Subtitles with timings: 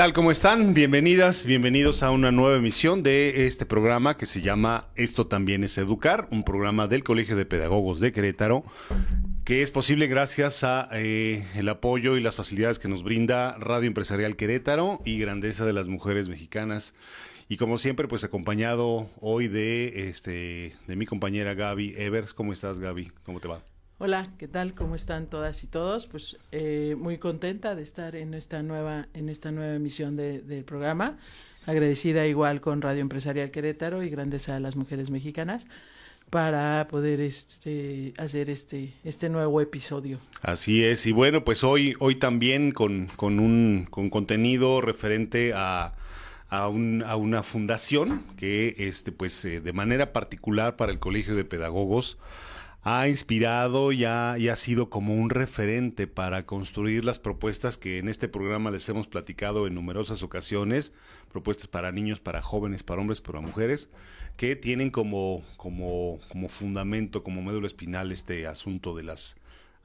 [0.00, 0.14] tal?
[0.14, 0.72] ¿Cómo están?
[0.72, 5.76] Bienvenidas, bienvenidos a una nueva emisión de este programa que se llama Esto también es
[5.76, 8.64] educar, un programa del Colegio de Pedagogos de Querétaro
[9.44, 13.88] que es posible gracias a eh, el apoyo y las facilidades que nos brinda Radio
[13.88, 16.94] Empresarial Querétaro y Grandeza de las Mujeres Mexicanas.
[17.50, 22.32] Y como siempre, pues acompañado hoy de este de mi compañera Gaby Evers.
[22.32, 23.12] ¿Cómo estás, Gaby?
[23.22, 23.60] ¿Cómo te va?
[24.02, 24.72] Hola, ¿qué tal?
[24.72, 26.06] ¿Cómo están todas y todos?
[26.06, 30.64] Pues eh, muy contenta de estar en esta nueva, en esta nueva emisión de, del
[30.64, 31.18] programa.
[31.66, 35.66] Agradecida igual con Radio Empresarial Querétaro y Grandeza de las Mujeres Mexicanas
[36.30, 40.18] para poder este, hacer este, este nuevo episodio.
[40.40, 45.92] Así es, y bueno, pues hoy, hoy también con, con un con contenido referente a,
[46.48, 51.36] a, un, a una fundación que este, pues, eh, de manera particular para el Colegio
[51.36, 52.16] de Pedagogos
[52.82, 57.98] ha inspirado y ha, y ha, sido como un referente para construir las propuestas que
[57.98, 60.92] en este programa les hemos platicado en numerosas ocasiones,
[61.30, 63.90] propuestas para niños, para jóvenes, para hombres, para mujeres,
[64.36, 69.36] que tienen como, como, como fundamento, como médula espinal este asunto de las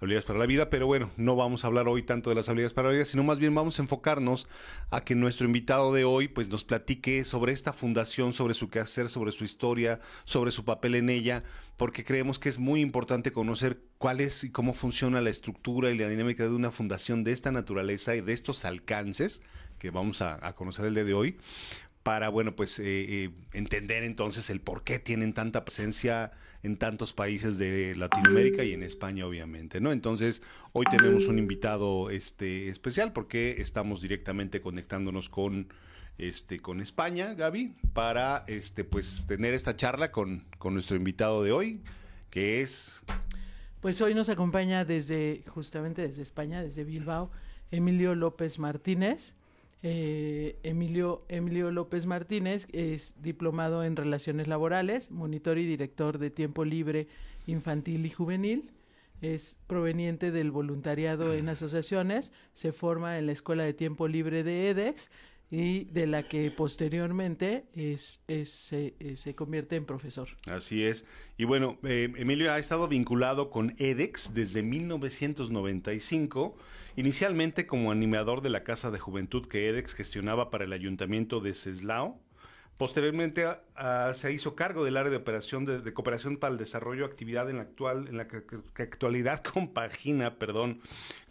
[0.05, 2.73] habilidades para la vida, pero bueno, no vamos a hablar hoy tanto de las habilidades
[2.73, 4.47] para la vida, sino más bien vamos a enfocarnos
[4.91, 9.09] a que nuestro invitado de hoy pues nos platique sobre esta fundación, sobre su quehacer,
[9.09, 11.43] sobre su historia, sobre su papel en ella,
[11.75, 15.97] porque creemos que es muy importante conocer cuál es y cómo funciona la estructura y
[15.97, 19.41] la dinámica de una fundación de esta naturaleza y de estos alcances
[19.79, 21.37] que vamos a, conocer el día de hoy,
[22.03, 26.31] para, bueno, pues eh, eh, entender entonces el por qué tienen tanta presencia
[26.65, 29.91] en tantos países de Latinoamérica y en España, obviamente, ¿no?
[29.91, 30.41] Entonces,
[30.73, 35.67] hoy tenemos un invitado este, especial porque estamos directamente conectándonos con,
[36.17, 41.51] este, con España, Gaby, para este, pues, tener esta charla con, con nuestro invitado de
[41.51, 41.81] hoy,
[42.31, 43.03] que es...
[43.79, 47.29] Pues hoy nos acompaña desde, justamente desde España, desde Bilbao,
[47.69, 49.35] Emilio López Martínez.
[49.83, 56.65] Eh, Emilio, Emilio López Martínez es diplomado en Relaciones Laborales, monitor y director de Tiempo
[56.65, 57.07] Libre
[57.45, 58.71] Infantil y Juvenil.
[59.21, 64.69] Es proveniente del voluntariado en asociaciones, se forma en la Escuela de Tiempo Libre de
[64.69, 65.09] EDEX
[65.51, 70.29] y de la que posteriormente es, es se, eh, convierte en profesor.
[70.47, 71.05] Así es.
[71.37, 76.57] Y bueno, eh, Emilio ha estado vinculado con EDEX desde 1995
[76.95, 81.53] inicialmente como animador de la Casa de Juventud que EDEX gestionaba para el Ayuntamiento de
[81.53, 82.19] Ceslao.
[82.77, 83.45] Posteriormente
[84.13, 87.63] se hizo cargo del área de operación de, cooperación para el desarrollo actividad en la
[87.63, 88.43] actual en la que,
[88.75, 90.81] actualidad compagina, perdón,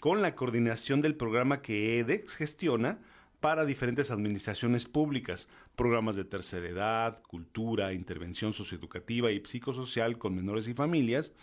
[0.00, 2.98] con la coordinación del programa que EDEX gestiona
[3.44, 10.66] para diferentes administraciones públicas, programas de tercera edad, cultura, intervención socioeducativa y psicosocial con menores
[10.66, 11.34] y familias,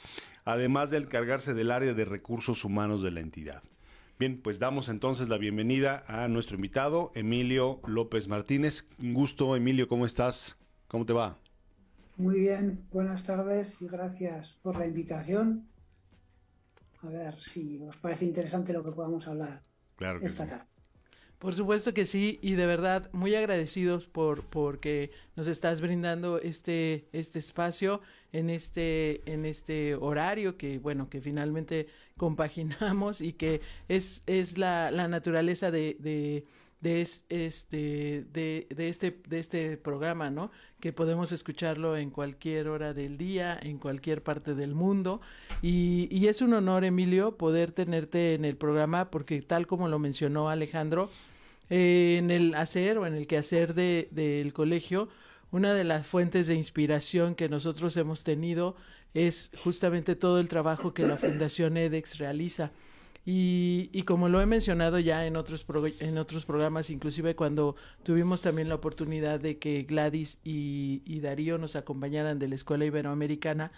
[0.43, 3.61] además de encargarse del área de recursos humanos de la entidad.
[4.17, 8.87] Bien, pues damos entonces la bienvenida a nuestro invitado, Emilio López Martínez.
[8.99, 10.57] Un gusto, Emilio, ¿cómo estás?
[10.87, 11.37] ¿Cómo te va?
[12.17, 15.69] Muy bien, buenas tardes y gracias por la invitación.
[17.03, 19.61] A ver si os parece interesante lo que podamos hablar
[19.97, 20.49] claro que esta sí.
[20.49, 20.70] tarde.
[21.41, 27.07] Por supuesto que sí, y de verdad muy agradecidos por porque nos estás brindando este
[27.13, 27.99] este espacio
[28.31, 34.91] en este en este horario que bueno que finalmente compaginamos y que es es la,
[34.91, 35.97] la naturaleza de,
[36.79, 43.17] de este de, este de este programa no que podemos escucharlo en cualquier hora del
[43.17, 45.21] día en cualquier parte del mundo.
[45.63, 49.97] Y, y es un honor Emilio poder tenerte en el programa porque tal como lo
[49.97, 51.09] mencionó Alejandro
[51.71, 55.07] eh, en el hacer o en el quehacer del de, colegio,
[55.51, 58.75] una de las fuentes de inspiración que nosotros hemos tenido
[59.13, 62.71] es justamente todo el trabajo que la Fundación EDEX realiza.
[63.25, 65.65] Y, como lo he mencionado ya en otros,
[66.01, 71.77] en otros programas, inclusive cuando tuvimos también la oportunidad de que Gladys y, Darío nos
[71.77, 73.71] acompañaran de la Escuela Iberoamericana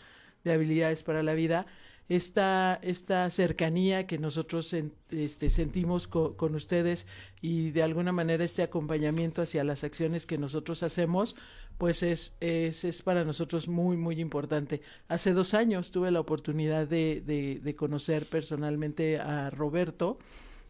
[0.43, 1.67] de Habilidades para la Vida,
[2.09, 4.75] esta, esta cercanía que nosotros
[5.09, 7.07] este, sentimos con ustedes
[7.41, 11.35] y de alguna manera este acompañamiento hacia las acciones que nosotros hacemos,
[11.77, 14.81] pues es, es, es, para nosotros muy, muy importante.
[15.07, 20.19] Hace dos años tuve la oportunidad de, de, conocer personalmente a Roberto,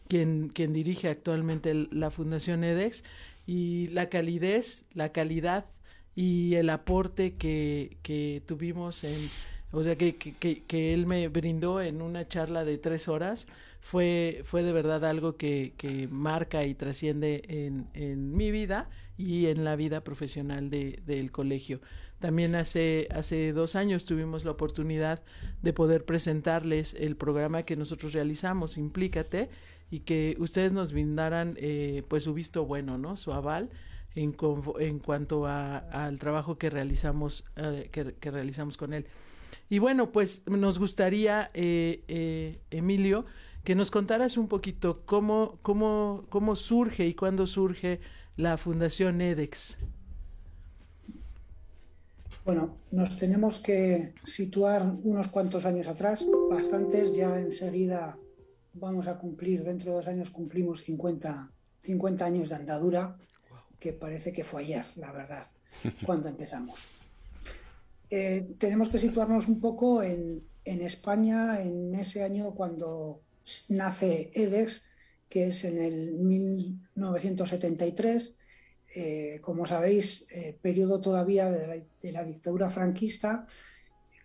[0.08, 3.04] quien, quien dirige actualmente la Fundación EDEX,
[3.46, 5.66] y la calidez, la calidad
[6.16, 9.30] y el aporte que, que tuvimos en,
[9.74, 13.48] o sea, que, que, que, él me brindó en una charla de tres horas,
[13.82, 19.48] fue, fue de verdad algo que, que marca y trasciende en, en mi vida y
[19.48, 21.82] en la vida profesional de, del colegio.
[22.20, 25.22] También hace, hace dos años tuvimos la oportunidad
[25.62, 29.50] de poder presentarles el programa que nosotros realizamos, Implícate,
[29.92, 33.18] y que ustedes nos brindaran eh, pues su visto bueno, ¿no?
[33.18, 33.70] Su aval
[34.16, 34.36] en,
[34.80, 39.06] en cuanto a, al trabajo que realizamos, eh, que, realizamos con él.
[39.70, 43.26] Y bueno, pues nos gustaría, eh, Emilio,
[43.64, 48.02] que nos contaras un poquito cómo, cómo, cómo surge y cuándo surge
[48.36, 49.78] la Fundación EDEX?
[52.46, 58.18] Bueno, nos tenemos que situar unos cuantos años atrás, bastantes, ya enseguida
[58.74, 63.16] vamos a cumplir, dentro de dos años cumplimos 50, 50 años de andadura,
[63.80, 65.46] que parece que fue ayer, la verdad,
[66.06, 66.88] cuando empezamos.
[68.16, 73.24] Eh, tenemos que situarnos un poco en, España, en ese año cuando
[73.70, 74.84] nace EDEX,
[75.28, 78.36] que es en el 1973,
[78.94, 83.48] eh, como sabéis, eh, periodo todavía de la, dictadura franquista,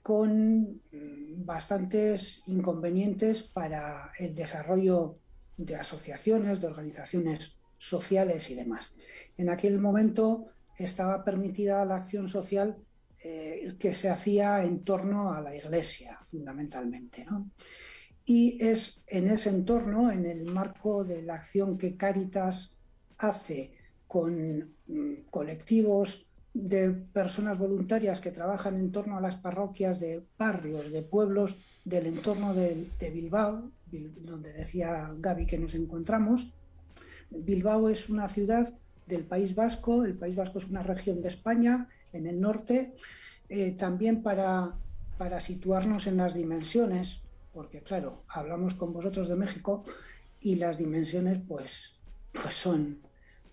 [0.03, 5.17] con mm, bastantes inconvenientes para el desarrollo
[5.57, 8.93] de asociaciones, de organizaciones sociales y demás.
[9.39, 12.77] En aquel momento estaba permitida la acción social
[13.23, 17.25] eh, que se hacía en torno a la Iglesia, fundamentalmente.
[17.25, 17.51] ¿no?
[18.25, 22.77] Y es en ese entorno, en el marco de la acción que Cáritas
[23.17, 23.73] hace
[24.07, 30.91] con mm, colectivos de personas voluntarias que trabajan en torno a las parroquias de barrios,
[30.91, 36.53] de pueblos del entorno de, Bilbao, donde decía Gaby que nos encontramos.
[37.31, 38.75] Bilbao es una ciudad
[39.07, 42.95] del País Vasco, el País Vasco es una región de España, en el norte,
[43.49, 44.75] eh, también para,
[45.17, 47.23] para situarnos en las dimensiones,
[47.53, 49.85] porque claro, hablamos con vosotros de México
[50.41, 51.99] y las dimensiones pues,
[52.33, 53.01] pues son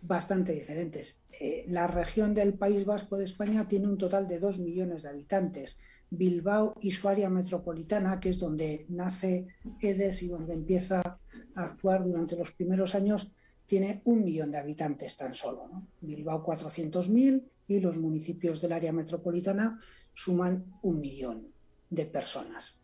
[0.02, 1.24] bastante diferentes.
[1.40, 5.10] Eh, la región del País Vasco de España tiene un total de 2 millones de
[5.10, 5.80] habitantes.
[6.10, 9.48] Bilbao y su área metropolitana, que es donde nace
[9.81, 13.31] EDES y donde empieza a actuar durante los primeros años,
[13.66, 15.68] tiene un millón de habitantes tan solo.
[16.01, 19.79] Bilbao 400.000 y los municipios del área metropolitana
[20.13, 21.47] suman un millón
[21.89, 22.79] de personas.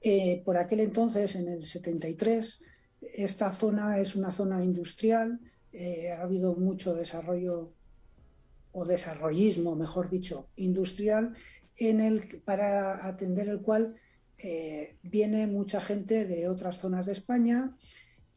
[0.00, 2.60] Eh, por aquel entonces, en el 73,
[3.14, 5.40] esta zona es una zona industrial,
[5.72, 7.72] eh, ha habido mucho desarrollo
[8.72, 11.34] o desarrollismo, mejor dicho, industrial,
[11.76, 13.96] en el, para atender el cual
[14.42, 17.76] eh, viene mucha gente de otras zonas de España.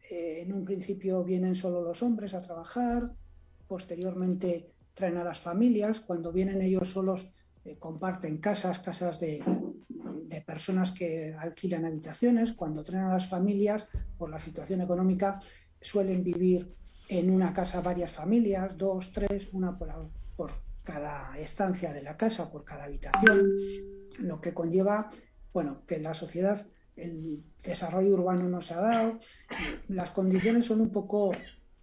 [0.10, 3.14] en un principio vienen solo los hombres a trabajar,
[3.68, 7.34] posteriormente traen a las familias, cuando vienen ellos solos
[7.80, 9.44] comparten casas, casas de,
[10.46, 13.88] personas que alquilan habitaciones, cuando traen a las familias,
[14.20, 15.42] por la situación económica,
[15.82, 16.72] suelen vivir
[17.10, 20.52] en una casa varias familias, dos, tres, una por,
[20.84, 23.50] cada estancia de la casa, por cada habitación,
[24.20, 25.10] lo que conlleva,
[25.52, 29.20] bueno, que la sociedad el desarrollo urbano no se ha dado,
[29.88, 31.32] las condiciones son un poco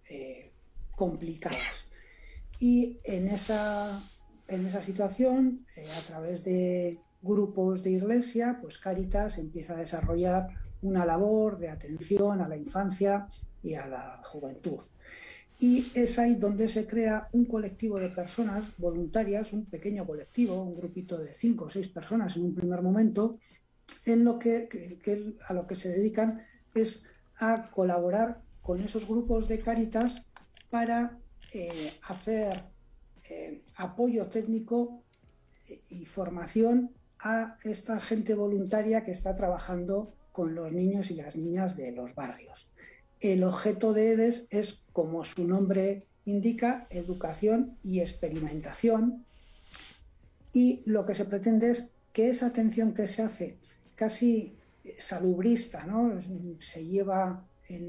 [0.09, 0.53] eh,
[0.95, 1.88] complicadas.
[2.59, 4.03] Y en esa,
[4.47, 10.47] en esa situación, eh, a través de grupos de iglesia, pues Caritas empieza a desarrollar
[10.81, 13.27] una labor de atención a la infancia
[13.63, 14.79] y a la juventud.
[15.61, 20.75] Y es ahí donde se crea un colectivo de personas voluntarias, un pequeño colectivo, un
[20.75, 23.39] grupito de cinco o seis personas en un primer momento,
[24.05, 24.69] en lo que,
[25.45, 26.41] a lo que se dedican
[26.73, 27.03] es
[27.37, 30.23] a colaborar con esos grupos de Caritas
[30.69, 31.17] para
[31.53, 32.63] eh, hacer
[33.29, 35.03] eh, apoyo técnico
[35.89, 41.75] y formación a esta gente voluntaria que está trabajando con los niños y las niñas
[41.75, 42.71] de los barrios.
[43.19, 49.25] El objeto de EDES es, como su nombre indica, educación y experimentación.
[50.53, 53.57] Y lo que se pretende es que esa atención que se hace
[53.95, 54.55] casi
[54.97, 56.19] salubrista, ¿no?
[56.59, 57.87] Se lleva en,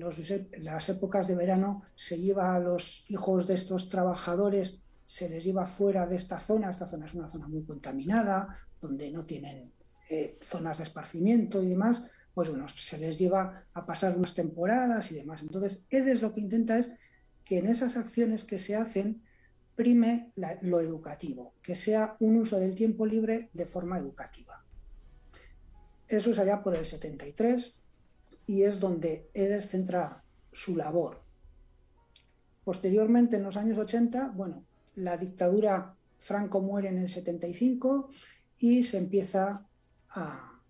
[0.64, 5.66] las épocas de verano, se lleva a los hijos de estos trabajadores, se les lleva
[5.66, 6.70] fuera de esta zona.
[6.70, 9.72] Esta zona es una zona muy contaminada, donde no tienen
[10.10, 12.08] eh, zonas de esparcimiento y demás.
[12.34, 15.42] Pues bueno, se les lleva a pasar unas temporadas y demás.
[15.42, 16.92] Entonces, EDES lo que intenta es
[17.44, 19.22] que en esas acciones que se hacen
[19.74, 24.62] prime lo educativo, que sea un uso del tiempo libre de forma educativa.
[26.06, 27.79] Eso es allá por el 73
[28.50, 31.22] y es donde EDES centra su labor.
[32.64, 34.64] Posteriormente, en los años 80, bueno,
[34.96, 38.10] la dictadura Franco muere en el 75
[38.58, 39.68] y se empieza
[40.08, 40.60] a,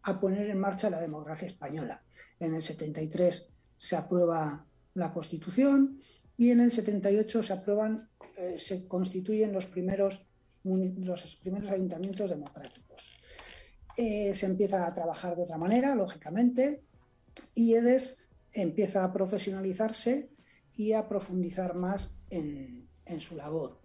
[0.00, 2.02] a poner en marcha la democracia española.
[2.40, 6.00] En el 73 se aprueba la Constitución
[6.38, 8.08] y en el 78 se aprueban,
[8.38, 10.26] eh, se constituyen los primeros,
[10.64, 13.20] los primeros ayuntamientos democráticos.
[13.98, 16.87] Eh, se empieza a trabajar de otra manera, lógicamente,
[17.54, 18.18] y EDES
[18.52, 20.30] empieza a profesionalizarse
[20.76, 22.88] y a profundizar más en,
[23.20, 23.80] su labor,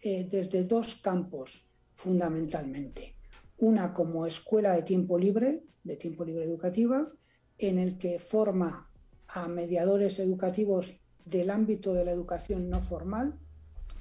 [0.00, 3.16] eh, desde dos campos fundamentalmente.
[3.58, 7.12] Una como escuela de tiempo libre, de tiempo libre educativa,
[7.58, 8.90] en el que forma
[9.28, 13.38] a mediadores educativos del ámbito de la educación no formal,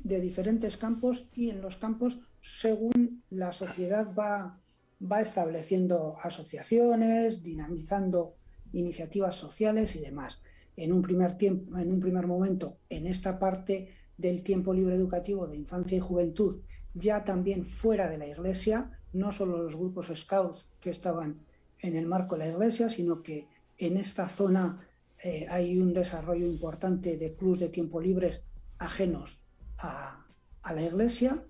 [0.03, 4.61] de diferentes campos y en los campos según la sociedad va
[5.01, 8.35] va estableciendo asociaciones, dinamizando
[8.73, 10.41] iniciativas sociales y demás.
[10.75, 15.47] En un primer tiempo, en un primer momento, en esta parte del tiempo libre educativo
[15.47, 16.61] de infancia y juventud,
[16.93, 21.39] ya también fuera de la iglesia, no solo los grupos scouts que estaban
[21.79, 23.47] en el marco de la iglesia, sino que
[23.77, 24.87] en esta zona
[25.23, 28.43] eh, hay un desarrollo importante de clubes de tiempo libres
[28.77, 29.41] ajenos
[29.77, 30.25] a,
[30.63, 31.43] la iglesia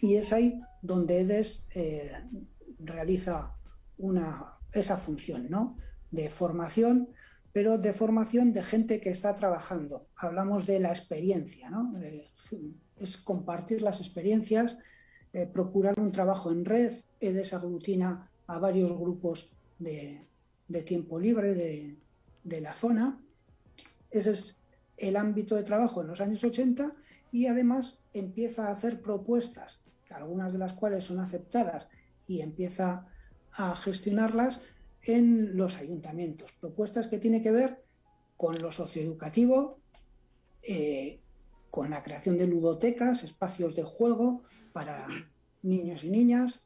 [0.00, 2.12] y es ahí donde EDES eh,
[2.78, 3.56] realiza
[3.98, 5.76] una, esa función ¿no?
[6.10, 7.08] De formación,
[7.52, 10.08] pero de formación de gente que está trabajando.
[10.16, 11.98] Hablamos de la experiencia, ¿no?
[12.02, 12.30] Eh,
[12.96, 14.78] es compartir las experiencias,
[15.32, 20.26] eh, procurar un trabajo en red, EDES aglutina a varios grupos de,
[20.84, 21.96] tiempo libre de,
[22.44, 23.20] de la zona.
[24.10, 24.62] Ese es
[24.96, 26.94] el ámbito de trabajo en los años 80
[27.32, 31.88] y además empieza a hacer propuestas, algunas de las cuales son aceptadas
[32.26, 33.06] y empieza
[33.52, 34.60] a gestionarlas
[35.06, 36.52] en los ayuntamientos.
[36.60, 37.82] Propuestas que tienen que ver
[38.36, 39.78] con lo socioeducativo,
[40.62, 41.20] eh,
[41.70, 45.06] con la creación de ludotecas, espacios de juego para
[45.62, 46.60] niños y niñas,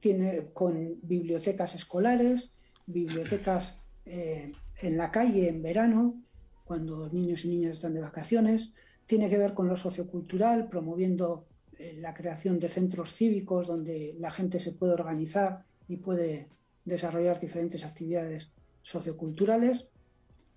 [0.00, 2.52] tiene con bibliotecas escolares,
[2.86, 6.20] bibliotecas eh, en la calle en verano,
[6.64, 8.74] cuando niños y niñas están de vacaciones,
[9.06, 11.46] tiene que ver con lo sociocultural, promoviendo
[11.78, 16.48] eh, la creación de centros cívicos donde la gente se puede organizar y puede
[16.84, 19.90] desarrollar diferentes actividades socioculturales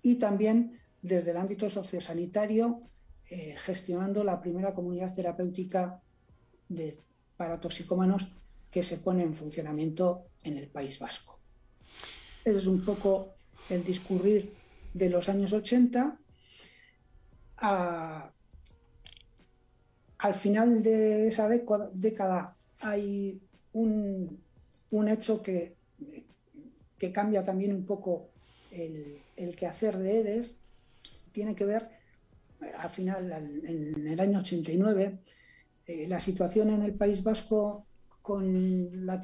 [0.02, 2.82] y también desde el ámbito sociosanitario
[3.30, 6.02] eh, gestionando la primera comunidad terapéutica
[6.68, 6.98] de,
[7.36, 8.28] para toxicómanos
[8.70, 11.38] que se pone en funcionamiento en el País Vasco.
[12.44, 13.34] Es un poco
[13.70, 14.52] el discurrir
[14.92, 16.18] de los años 80.
[17.58, 18.30] A,
[20.18, 23.40] al final de esa década hay
[23.72, 24.40] un,
[25.08, 25.73] hecho que,
[27.12, 28.30] cambia también un poco
[28.70, 30.56] el, quehacer de EDES.
[31.32, 31.88] Tiene que ver,
[32.78, 35.18] al final, en el año 89,
[35.86, 37.86] eh, la situación en el País Vasco
[38.22, 39.20] con la,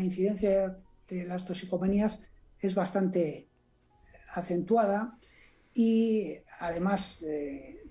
[0.00, 2.22] incidencia de las toxicomanías
[2.60, 3.48] es bastante
[4.34, 5.18] acentuada
[5.74, 7.82] y además eh,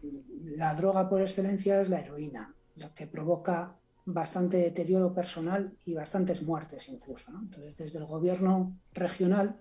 [0.44, 6.42] la droga por excelencia es la heroína, lo que provoca bastante deterioro personal y bastantes
[6.42, 7.32] muertes incluso.
[7.32, 9.60] Entonces, desde el gobierno regional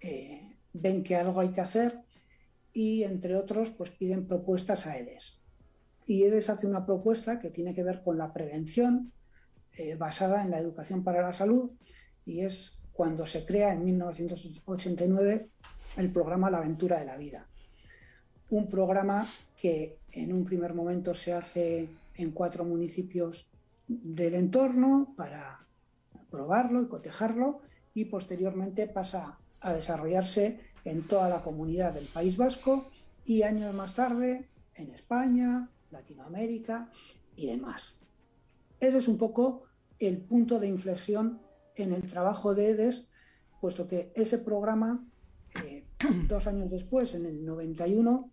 [0.00, 2.00] eh, ven que algo hay que hacer
[2.72, 5.40] y, entre otros, pues piden propuestas a EDES.
[6.06, 9.12] Y EDES hace una propuesta que tiene que ver con la prevención
[9.74, 11.70] eh, basada en la educación para la salud
[12.24, 15.48] y es cuando se crea en 1989
[15.96, 17.48] el programa La aventura de la vida
[18.52, 19.26] un programa
[19.56, 23.50] que en un primer momento se hace en cuatro municipios
[24.02, 25.66] del entorno para
[26.30, 27.60] probarlo y cotejarlo
[27.94, 32.90] y posteriormente pasa a desarrollarse en toda la comunidad del País Vasco
[33.24, 36.90] y años más tarde en España, Latinoamérica
[37.36, 37.98] y demás.
[38.80, 39.64] Ese es un poco
[39.98, 41.40] el punto de inflexión
[41.76, 43.08] en el trabajo de EDES,
[43.60, 45.06] puesto que ese programa,
[45.64, 45.84] eh,
[46.28, 48.30] dos años después, en el 91,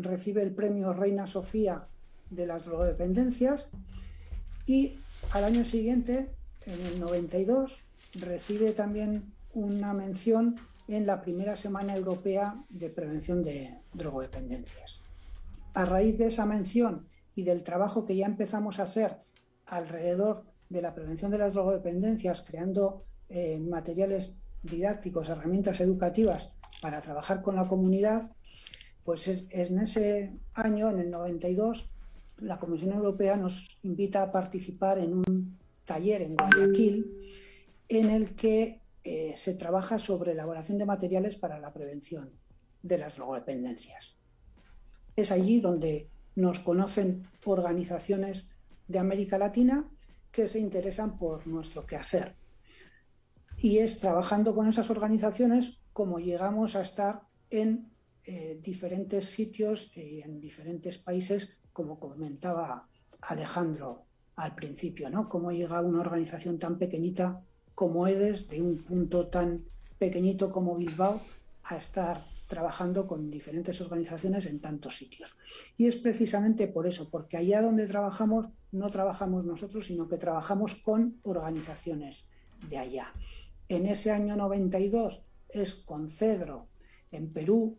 [0.00, 1.88] recibe el premio Reina Sofía
[2.30, 3.70] de las drogodependencias
[4.66, 4.98] y
[5.30, 6.30] al año siguiente,
[6.66, 7.82] en el 92,
[8.14, 10.56] recibe también una mención
[10.88, 15.00] en la primera Semana Europea de Prevención de Drogodependencias.
[15.74, 19.22] A raíz de esa mención y del trabajo que ya empezamos a hacer
[19.66, 27.42] alrededor de la prevención de las drogodependencias, creando eh, materiales didácticos, herramientas educativas para trabajar
[27.42, 28.34] con la comunidad,
[29.04, 31.91] pues es, en ese año, en el 92,
[32.42, 37.06] la Comisión Europea nos invita a participar en un taller en Guayaquil
[37.88, 42.30] en el que eh, se trabaja sobre elaboración de materiales para la prevención
[42.82, 44.16] de las drogodependencias.
[45.16, 48.48] Es allí donde nos conocen organizaciones
[48.88, 49.90] de América Latina
[50.30, 52.36] que se interesan por nuestro quehacer.
[53.58, 57.92] Y es trabajando con esas organizaciones como llegamos a estar en
[58.24, 62.88] eh, diferentes sitios y en diferentes países, como comentaba
[63.20, 64.04] Alejandro
[64.36, 65.28] al principio, ¿no?
[65.28, 67.42] Cómo llega una organización tan pequeñita
[67.74, 69.64] como EDES, de un punto tan
[69.98, 71.22] pequeñito como Bilbao,
[71.64, 75.36] a estar trabajando con diferentes organizaciones en tantos sitios.
[75.76, 80.74] Y es precisamente por eso, porque allá donde trabajamos no trabajamos nosotros, sino que trabajamos
[80.74, 82.26] con organizaciones
[82.68, 83.12] de allá.
[83.68, 86.68] En ese año 92 es con Cedro,
[87.10, 87.78] en Perú,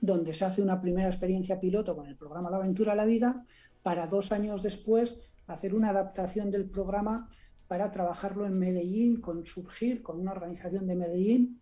[0.00, 3.44] donde se hace una primera experiencia piloto con el programa La Aventura a la Vida,
[3.82, 7.28] para dos años después hacer una adaptación del programa
[7.68, 11.60] para trabajarlo en Medellín, con Surgir, con una organización de Medellín,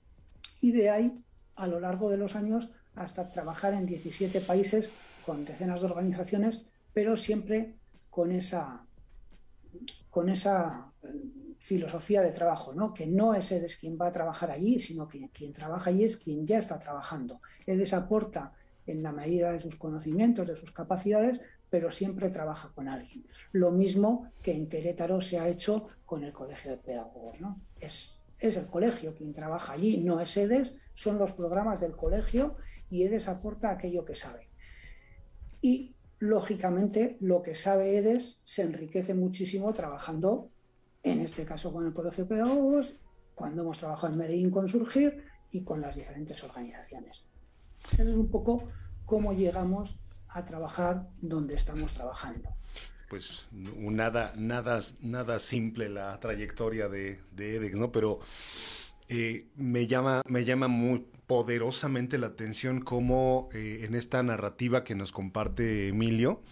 [0.60, 1.14] y de ahí
[1.56, 4.90] a lo largo de los años hasta trabajar en 17 países
[5.24, 7.76] con decenas de organizaciones, pero siempre
[8.10, 8.86] con esa,
[10.10, 11.08] con esa eh,
[11.58, 12.94] filosofía de trabajo, ¿no?
[12.94, 16.16] que no es EDES quien va a trabajar allí, sino que quien trabaja allí es
[16.16, 17.40] quien ya está trabajando.
[17.66, 18.52] EDES aporta
[18.86, 21.40] en la medida de sus conocimientos, de sus capacidades,
[21.70, 23.26] pero siempre trabaja con alguien.
[23.52, 27.38] Lo mismo que en Querétaro se ha hecho con el Colegio de Pedagogos.
[27.80, 32.56] Es es el colegio quien trabaja allí, no es EDES, son los programas del colegio
[32.90, 34.50] y EDES aporta aquello que sabe.
[35.60, 40.50] Y, lógicamente, lo que sabe EDES se enriquece muchísimo trabajando,
[41.02, 42.96] en este caso con el Colegio de Pedagogos,
[43.34, 47.26] cuando hemos trabajado en Medellín con Surgir y con las diferentes organizaciones.
[47.92, 48.68] Eso es un poco
[49.04, 52.50] cómo llegamos a trabajar donde estamos trabajando
[53.08, 57.92] pues nada, nada, nada simple la trayectoria de, de Edex, ¿no?
[57.92, 58.18] Pero
[59.08, 64.94] eh, me llama, me llama muy poderosamente la atención cómo eh, en esta narrativa que
[64.94, 66.42] nos comparte Emilio,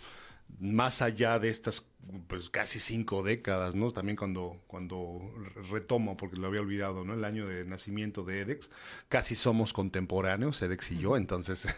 [0.61, 1.81] más allá de estas
[2.27, 3.91] pues casi cinco décadas, ¿no?
[3.91, 5.21] También cuando, cuando
[5.71, 7.15] retomo, porque lo había olvidado, ¿no?
[7.15, 8.71] El año de nacimiento de EDEX,
[9.09, 11.69] casi somos contemporáneos, EDEX y yo, entonces,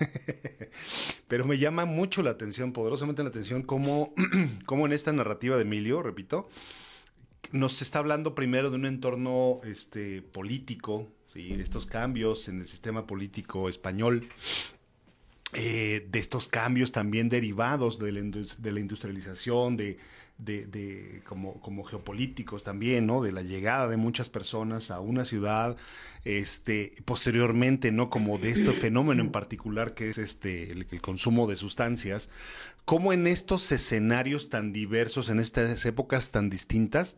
[1.29, 4.15] pero me llama mucho la atención, poderosamente la atención, cómo,
[4.67, 6.49] cómo en esta narrativa de Emilio, repito,
[7.53, 11.53] nos está hablando primero de un entorno este, político, ¿sí?
[11.61, 14.29] estos cambios en el sistema político español,
[15.55, 19.99] eh, de estos cambios también derivados de la, industrialización, de,
[20.39, 23.23] de, como, como, geopolíticos también, ¿no?
[23.23, 25.77] De la llegada de muchas personas a una ciudad,
[26.25, 28.11] este, posteriormente, ¿no?
[28.11, 32.31] Como de este fenómeno en particular que es este, el, consumo de sustancias,
[32.85, 37.17] como en estos escenarios tan diversos, en estas épocas tan distintas,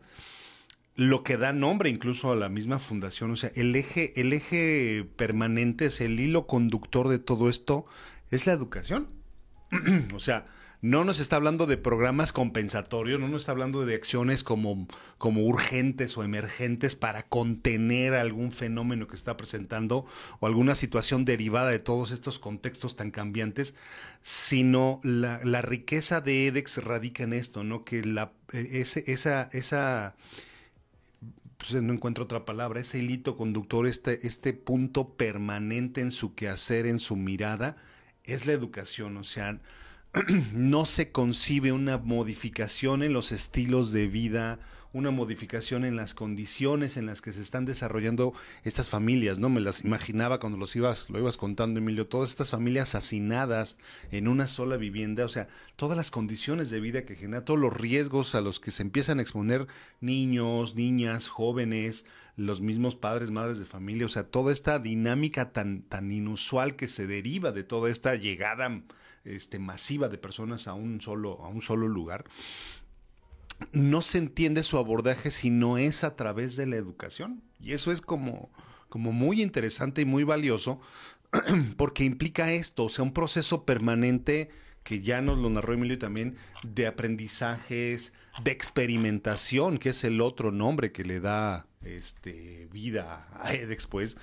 [0.95, 5.07] lo que da nombre incluso a la misma fundación, o sea, el eje, el eje
[5.15, 7.85] permanente es el hilo conductor de todo esto,
[8.31, 9.07] es la educación.
[10.13, 10.45] o sea,
[10.81, 14.87] no nos está hablando de programas compensatorios, no nos está hablando de acciones como,
[15.17, 20.05] como urgentes o emergentes para contener algún fenómeno que está presentando
[20.39, 23.73] o alguna situación derivada de todos estos contextos tan cambiantes,
[24.21, 27.83] sino la, la riqueza de EDEX radica en esto, ¿no?
[27.83, 30.15] Que la, e, ese, esa, esa
[31.57, 36.85] pues no encuentro otra palabra, ese hilito conductor, este, este punto permanente en su quehacer,
[36.85, 37.77] en su mirada,
[38.27, 39.59] es la educación, o sea,
[40.53, 44.59] no se concibe una modificación en los estilos de vida,
[44.97, 48.33] una modificación en las condiciones en las que se están desarrollando
[48.63, 49.47] estas familias, ¿no?
[49.47, 53.77] Me las imaginaba cuando los ibas, lo ibas contando, Emilio, todas estas familias hacinadas
[54.11, 57.77] en una sola vivienda, o sea, todas las condiciones de vida que genera, todos los
[57.77, 59.67] riesgos a los que se empiezan a exponer
[60.01, 62.05] niños, niñas, jóvenes,
[62.35, 66.87] los mismos padres, madres de familia, o sea, toda esta dinámica tan, tan inusual que
[66.87, 68.81] se deriva de toda esta llegada
[69.27, 72.25] este, masiva de personas a un solo, a un solo lugar,
[73.71, 77.41] no se entiende su abordaje si no es a través de la educación.
[77.59, 78.51] Y eso es como,
[78.89, 80.79] como muy interesante y muy valioso
[81.77, 84.49] porque implica esto, o sea, un proceso permanente
[84.83, 90.51] que ya nos lo narró Emilio también, de aprendizajes, de experimentación, que es el otro
[90.51, 94.17] nombre que le da este, vida a EDEX, pues,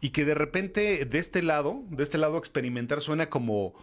[0.00, 3.74] y que de repente de este lado, de este lado experimentar suena como,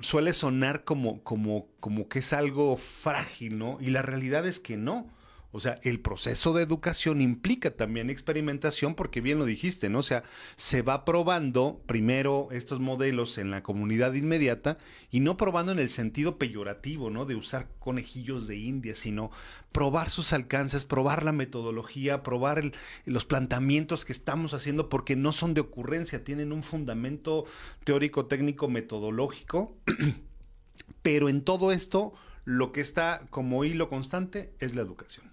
[0.00, 3.78] suele sonar como, como, como que es algo frágil, ¿no?
[3.80, 5.10] Y la realidad es que no.
[5.50, 10.00] O sea, el proceso de educación implica también experimentación porque bien lo dijiste, ¿no?
[10.00, 10.22] O sea,
[10.56, 14.76] se va probando primero estos modelos en la comunidad inmediata
[15.10, 17.24] y no probando en el sentido peyorativo, ¿no?
[17.24, 19.30] De usar conejillos de India, sino
[19.72, 22.72] probar sus alcances, probar la metodología, probar
[23.06, 27.46] los planteamientos que estamos haciendo porque no son de ocurrencia, tienen un fundamento
[27.84, 29.74] teórico, técnico, metodológico.
[31.02, 32.12] Pero en todo esto,
[32.44, 35.27] lo que está como hilo constante es la educación.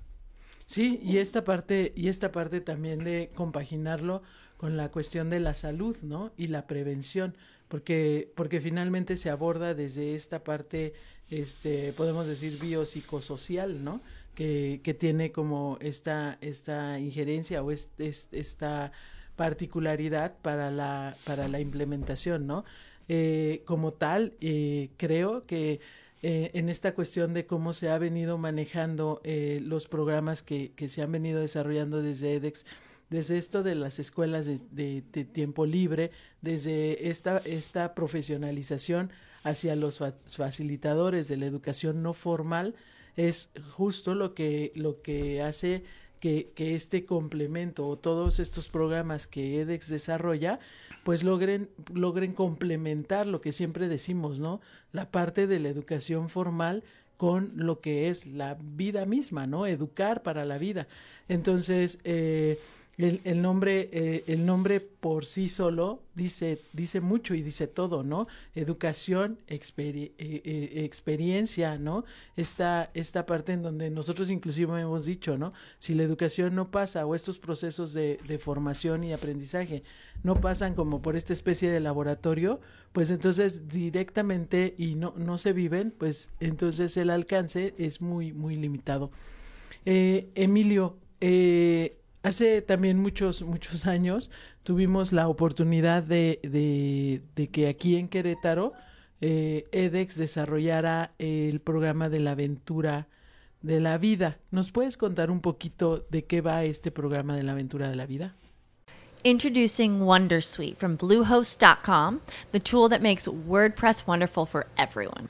[0.65, 4.23] Sí, y esta parte, y esta parte también de compaginarlo
[4.58, 6.32] con la cuestión de la salud, ¿no?
[6.38, 7.36] Y la prevención,
[7.67, 10.93] porque, porque finalmente se aborda desde esta parte,
[11.30, 14.01] este, podemos decir, biopsicosocial, ¿no?
[14.34, 18.91] Que, que tiene como esta, esta injerencia o esta
[19.36, 22.65] particularidad para la, para la implementación, ¿no?
[23.08, 25.80] Eh, como tal, eh, creo que
[26.21, 30.89] eh, en esta cuestión de cómo se ha venido manejando eh, los programas que, que,
[30.89, 32.65] se han venido desarrollando desde EDEX,
[33.10, 35.01] desde esto de las escuelas de,
[35.34, 39.12] tiempo libre, desde esta, esta profesionalización
[39.43, 39.99] hacia los
[40.36, 42.75] facilitadores de la educación no formal,
[43.15, 45.84] es justo lo que, lo que hace
[46.19, 50.60] que, que, este complemento o todos estos programas que EDEX desarrolla
[51.06, 54.60] pues logren, logren complementar lo que siempre decimos, ¿no?
[54.91, 56.84] La parte de la educación formal
[57.15, 59.68] con lo que es la vida misma, ¿no?
[59.68, 60.88] Educar para la vida.
[61.28, 62.60] Entonces, eh,
[62.97, 68.27] el, nombre, eh, el nombre por sí solo dice, dice mucho y dice todo, ¿no?
[68.55, 69.60] Educación, eh,
[70.17, 72.05] eh, experiencia, ¿no?
[72.38, 75.51] Esta, esta parte en donde nosotros inclusive hemos dicho, ¿no?
[75.77, 79.84] Si la educación no pasa o estos procesos de, formación y aprendizaje
[80.23, 82.60] no pasan como por esta especie de laboratorio,
[82.93, 88.55] pues entonces directamente y no, no se viven, pues entonces el alcance es muy, muy
[88.55, 89.12] limitado.
[89.86, 94.32] Emilio, eh, Hace también muchos, muchos años
[94.64, 96.40] tuvimos la oportunidad de,
[97.36, 98.72] de, que aquí en Querétaro
[99.22, 103.08] eh, EDEX desarrollara el programa de la aventura
[103.62, 104.40] de la vida.
[104.50, 108.08] ¿Nos puedes contar un poquito de qué va este programa de la aventura de la
[108.08, 108.34] vida?
[109.24, 115.30] Introducing Wondersuite from Bluehost.com, the tool that makes WordPress wonderful for everyone.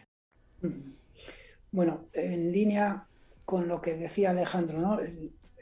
[1.71, 3.07] Bueno, en línea
[3.45, 4.99] con lo que decía Alejandro, ¿no?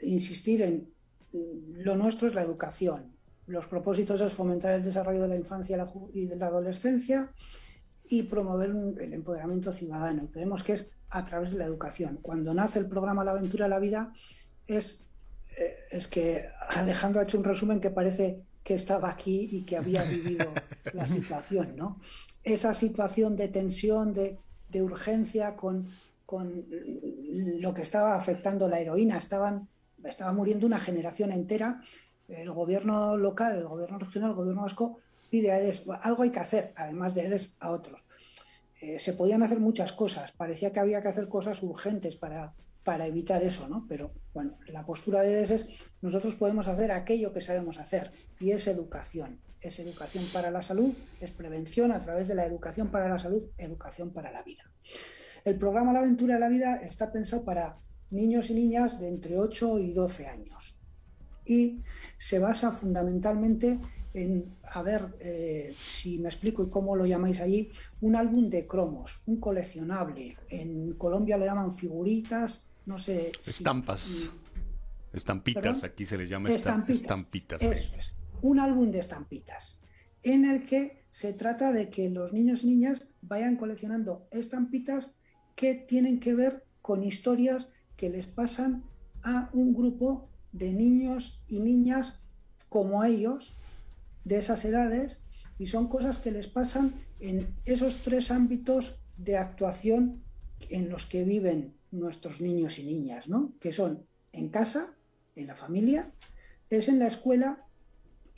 [0.02, 0.88] insistir en
[1.32, 3.14] lo nuestro es la educación.
[3.46, 7.32] Los propósitos es fomentar el desarrollo de la infancia y de la adolescencia
[8.08, 10.28] y promover el empoderamiento ciudadano.
[10.30, 12.18] creemos que es a través de la educación.
[12.22, 14.12] Cuando nace el programa La aventura de la vida,
[14.66, 15.04] es,
[15.56, 19.76] eh, es que Alejandro ha hecho un resumen que parece que estaba aquí y que
[19.76, 20.46] había vivido
[20.92, 22.00] la situación, ¿no?
[22.42, 24.38] Esa situación de tensión, de,
[24.70, 25.90] de urgencia con,
[26.26, 26.64] con
[27.60, 29.18] lo que estaba afectando la heroína.
[29.18, 29.68] Estaban,
[30.04, 31.82] estaba muriendo una generación entera.
[32.28, 34.98] El gobierno local, el gobierno regional, el gobierno vasco
[35.30, 38.04] pide a EDES, algo hay que hacer, además de EDES, a otros.
[38.80, 43.06] Eh, se podían hacer muchas cosas, parecía que había que hacer cosas urgentes para, para
[43.06, 43.86] evitar eso, ¿no?
[43.88, 45.68] Pero bueno, la postura de EDES es,
[46.02, 49.38] nosotros podemos hacer aquello que sabemos hacer, y es educación.
[49.60, 53.48] Es educación para la salud, es prevención a través de la educación para la salud,
[53.58, 54.70] educación para la vida.
[55.44, 57.78] El programa La aventura de la vida está pensado para
[58.10, 60.76] niños y niñas de entre 8 y 12 años
[61.46, 61.80] y
[62.16, 63.80] se basa fundamentalmente
[64.12, 67.70] en, a ver eh, si me explico y cómo lo llamáis allí,
[68.00, 70.36] un álbum de cromos, un coleccionable.
[70.48, 73.32] En Colombia lo llaman figuritas, no sé.
[73.46, 74.30] Estampas.
[75.12, 77.62] estampitas, aquí se les llama estampitas.
[77.62, 78.19] Eso es.
[78.42, 79.80] Un álbum de estampitas
[80.22, 85.12] en el que se trata de que los niños y niñas vayan coleccionando estampitas
[85.56, 88.84] que tienen que ver con historias que les pasan
[89.22, 92.20] a un grupo de niños y niñas
[92.68, 93.56] como ellos,
[94.24, 95.20] de esas edades,
[95.58, 100.22] y son cosas que les pasan en esos tres ámbitos de actuación
[100.70, 103.52] en los que viven nuestros niños y niñas, ¿no?
[103.60, 104.94] Que son en casa,
[105.34, 106.12] en la familia,
[106.68, 107.66] es en la escuela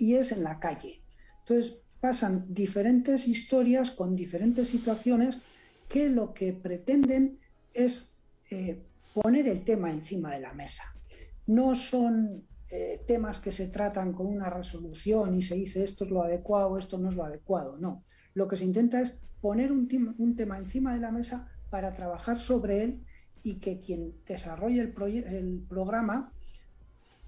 [0.03, 1.03] y es en la calle.
[1.41, 5.41] Entonces pasan diferentes historias con diferentes situaciones
[5.89, 7.39] que lo que pretenden
[7.75, 8.07] es
[8.51, 8.83] eh,
[9.15, 10.93] poner el tema encima de la mesa
[11.47, 16.11] no son eh, temas que se tratan con una resolución y se dice esto es
[16.11, 18.03] lo adecuado, esto no es lo adecuado, no.
[18.35, 19.89] Lo que se intenta es poner un,
[20.37, 23.05] tema encima de la mesa para trabajar sobre él
[23.43, 26.33] y que quien desarrolle el, programa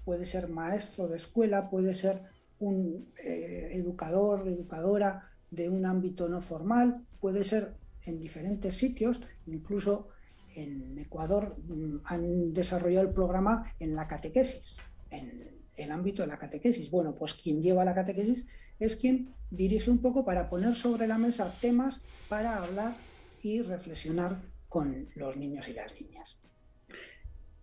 [0.05, 2.23] puede ser maestro de escuela, puede ser
[2.67, 7.75] un eh, educador, educadora de un ámbito no formal, puede ser
[8.05, 10.09] en diferentes sitios, incluso
[10.55, 14.77] en Ecuador mm, han desarrollado el programa en la catequesis,
[15.09, 16.89] en el ámbito de la catequesis.
[16.89, 18.45] Bueno, pues quien lleva la catequesis
[18.79, 22.95] es quien dirige un poco para poner sobre la mesa temas para hablar
[23.41, 26.37] y reflexionar con los niños y las niñas.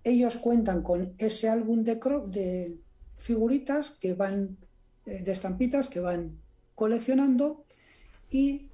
[0.05, 1.97] Ellos cuentan con ese álbum de,
[2.29, 2.81] de
[3.17, 4.59] figuritas que van,
[5.05, 6.39] de estampitas que van
[6.75, 7.65] coleccionando
[8.31, 8.71] y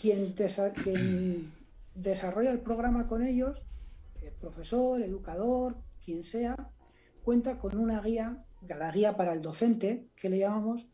[0.00, 0.34] quien,
[0.82, 1.52] quien
[1.94, 3.66] desarrolla el programa con ellos,
[4.22, 6.70] el profesor, educador, quien sea,
[7.22, 10.88] cuenta con una guía, la guía para el docente, que le llamamos,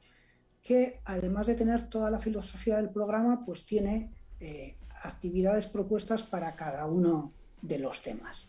[0.63, 6.55] que además de tener toda la filosofía del programa, pues tiene eh, actividades propuestas para
[6.55, 8.49] cada uno de los temas.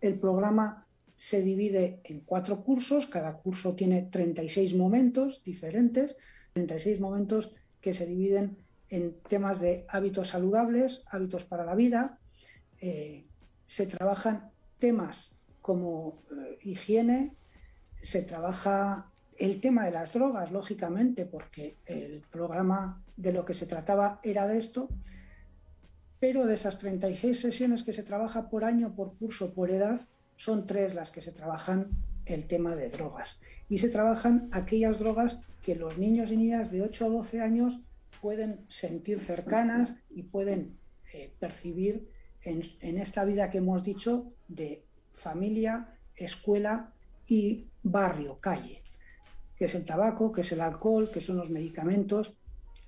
[0.00, 0.85] El programa
[1.16, 6.16] se divide en cuatro cursos, cada curso tiene 36 momentos diferentes,
[6.52, 8.58] 36 momentos que se dividen
[8.90, 12.20] en temas de hábitos saludables, hábitos para la vida.
[12.80, 13.26] Eh,
[13.64, 17.34] se trabajan temas como eh, higiene,
[18.00, 23.66] se trabaja el tema de las drogas, lógicamente, porque el programa de lo que se
[23.66, 24.88] trataba era de esto,
[26.20, 30.00] pero de esas 36 sesiones que se trabaja por año, por curso, por edad,
[30.36, 31.90] son tres las que se trabajan
[32.26, 33.38] el tema de drogas.
[33.68, 37.80] Y se trabajan aquellas drogas que los niños y niñas de 8 a 12 años
[38.20, 40.78] pueden sentir cercanas y pueden
[41.12, 42.08] eh, percibir
[42.42, 46.92] en, esta vida que hemos dicho de familia, escuela
[47.26, 48.82] y barrio, calle,
[49.56, 52.36] que es el tabaco, que es el alcohol, que son los medicamentos,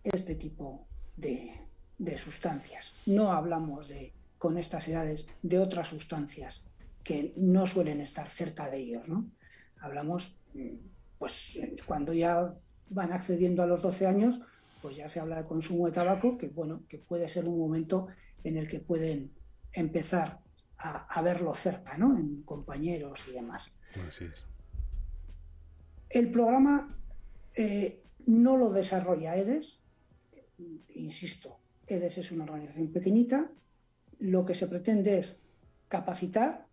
[0.05, 1.53] este tipo de,
[1.99, 2.95] de sustancias.
[3.07, 6.63] No hablamos de, con estas edades de otras sustancias
[7.09, 9.31] que no suelen estar cerca de ellos, ¿no?
[9.81, 10.37] Hablamos,
[11.19, 12.55] pues, cuando ya
[12.91, 14.43] van accediendo a los 12 años,
[14.83, 18.09] pues ya se habla de consumo de tabaco, que bueno, que puede ser un momento
[18.45, 19.33] en el que pueden
[19.73, 20.41] empezar
[20.77, 22.19] a, verlo cerca, ¿no?
[22.19, 23.73] En compañeros y demás.
[24.07, 24.45] Así es.
[26.11, 26.95] El programa
[27.57, 29.81] eh, no lo desarrolla EDES,
[30.91, 33.51] insisto, EDES es una organización pequeñita,
[34.19, 35.41] lo que se pretende es
[35.89, 36.69] capacitar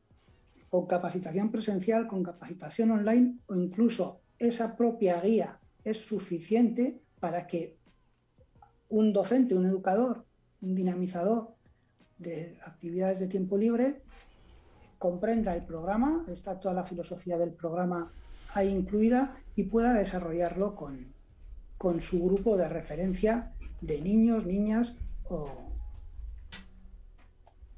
[0.75, 7.77] con capacitación presencial, con capacitación online o incluso esa propia guía es suficiente para que
[8.89, 10.25] un docente, un educador,
[10.59, 11.55] un dinamizador
[12.17, 14.01] de actividades de tiempo libre,
[14.99, 18.11] comprenda el programa, está toda la filosofía del programa
[18.53, 21.13] ahí incluida y pueda desarrollarlo con,
[21.77, 25.47] con su grupo de referencia de niños, niñas o,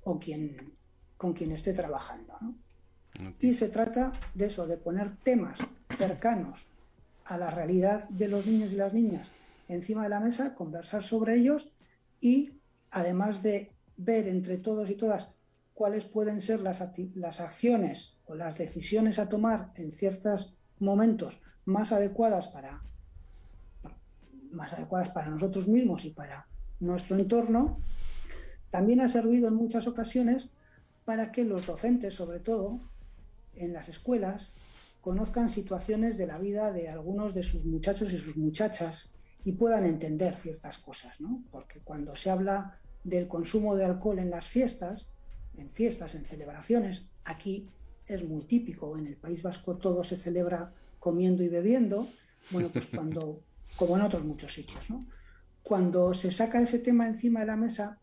[0.03, 0.75] o quien,
[1.15, 2.33] con quien esté trabajando.
[3.39, 5.60] Y se trata de eso, de poner temas
[5.95, 6.67] cercanos
[7.25, 9.32] a la realidad de los niños y las niñas
[9.67, 11.73] encima de la mesa, conversar sobre ellos
[12.21, 15.30] y además de ver entre todos y todas
[15.73, 16.84] cuáles pueden ser las,
[17.15, 22.84] las acciones o las decisiones a tomar en ciertos momentos más adecuadas para
[24.51, 26.47] más adecuadas para nosotros mismos y para
[26.80, 27.80] nuestro entorno,
[28.69, 30.51] también ha servido en muchas ocasiones
[31.06, 32.80] para que los docentes, sobre todo
[33.58, 34.56] en las escuelas,
[35.02, 39.12] conozcan situaciones de la vida de algunos de sus muchachos y sus muchachas
[39.43, 41.43] y puedan entender ciertas cosas, ¿no?
[41.52, 45.10] Porque cuando se habla del consumo de alcohol en las fiestas,
[45.56, 47.70] en fiestas, en celebraciones, aquí
[48.06, 52.10] es muy típico, en el País Vasco todo se celebra comiendo y bebiendo,
[52.52, 53.41] bueno, pues cuando,
[53.78, 55.08] como en otros muchos sitios, ¿no?
[55.63, 58.00] Cuando se saca ese tema encima de la mesa,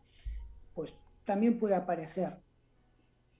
[0.73, 2.39] pues también puede aparecer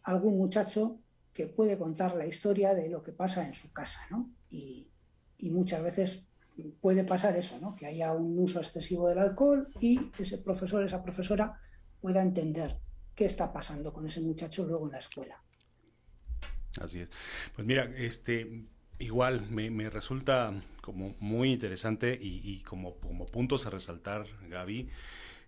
[0.04, 1.00] algún muchacho
[1.36, 4.32] que puede contar la historia de lo que pasa en su casa, ¿no?
[4.50, 4.90] Y,
[5.52, 6.26] muchas veces
[6.82, 7.76] puede pasar eso, ¿no?
[7.76, 11.62] Que haya un uso excesivo del alcohol y ese profesor, esa profesora
[12.02, 12.80] pueda entender
[13.14, 15.44] qué está pasando con ese muchacho luego en la escuela.
[16.82, 17.12] Así es.
[17.54, 18.66] Pues mira, este,
[18.98, 24.90] igual me, resulta como muy interesante y, como, como puntos a resaltar, Gaby,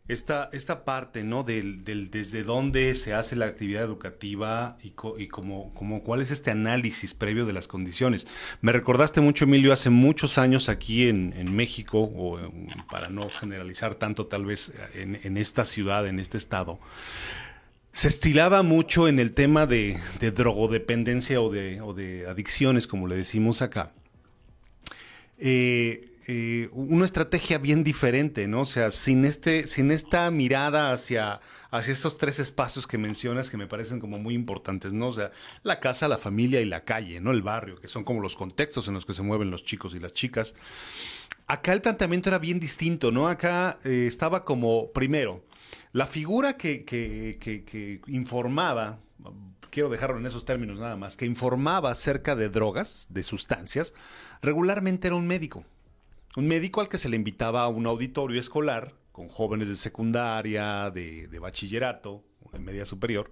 [0.08, 1.44] esta, esta parte, ¿no?
[1.44, 6.32] Del, del, desde dónde se hace la actividad educativa y, y como, como cuál es
[6.32, 8.28] este análisis previo de las condiciones.
[8.62, 12.40] Me recordaste mucho, Emilio, hace muchos años aquí en, en México, o
[12.90, 16.80] para no generalizar tanto tal vez en, en, esta ciudad, en este estado,
[17.92, 23.08] se estilaba mucho en el tema de, de drogodependencia o de, o de adicciones, como
[23.08, 23.92] le decimos acá.
[25.40, 28.62] Eh, eh, una estrategia bien diferente, ¿no?
[28.62, 31.40] O sea, sin, este, sin esta mirada hacia,
[31.72, 35.08] hacia estos tres espacios que mencionas que me parecen como muy importantes, ¿no?
[35.08, 35.32] O sea,
[35.64, 37.32] la casa, la familia y la calle, ¿no?
[37.32, 40.00] El barrio, que son como los contextos en los que se mueven los chicos y
[40.00, 40.54] las chicas.
[41.48, 43.30] Acá el planteamiento era bien distinto, ¿no?
[43.30, 45.46] Acá eh, estaba como, primero,
[45.94, 49.00] la figura que, que, que informaba,
[49.70, 53.94] quiero dejarlo en esos términos nada más, que informaba acerca de drogas, de sustancias,
[54.42, 55.64] regularmente era un médico
[56.38, 60.92] un médico al que se le invitaba a un auditorio escolar con jóvenes de secundaria,
[60.92, 62.24] de, bachillerato,
[62.54, 63.32] de media superior,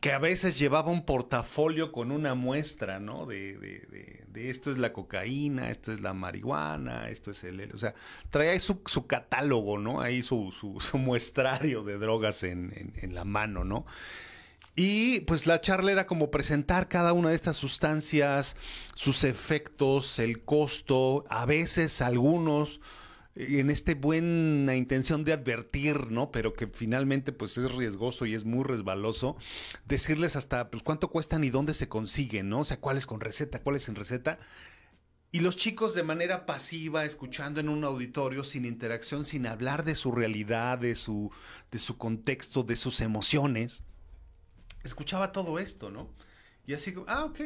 [0.00, 3.26] que a veces llevaba un portafolio con una muestra, ¿no?
[3.26, 7.68] De, de, esto es la cocaína, esto es la marihuana, esto es el...
[7.74, 7.96] O sea,
[8.30, 10.00] traía ahí su, catálogo, ¿no?
[10.00, 13.84] Ahí su, su, muestrario de drogas en, en la mano, ¿no?
[14.80, 18.54] Y pues la charla era como presentar cada una de estas sustancias,
[18.94, 22.80] sus efectos, el costo, a veces algunos
[23.34, 26.30] en esta buena intención de advertir, ¿no?
[26.30, 29.36] Pero que finalmente pues es riesgoso y es muy resbaloso,
[29.84, 32.60] decirles hasta pues cuánto cuestan y dónde se consiguen, ¿no?
[32.60, 34.38] O sea, cuáles con receta, cuáles sin receta.
[35.32, 39.96] Y los chicos de manera pasiva, escuchando en un auditorio, sin interacción, sin hablar de
[39.96, 41.32] su realidad, de su,
[41.72, 43.82] de su contexto, de sus emociones,
[44.88, 46.10] escuchaba todo esto, ¿no?
[46.66, 47.40] Y así, ah, ok.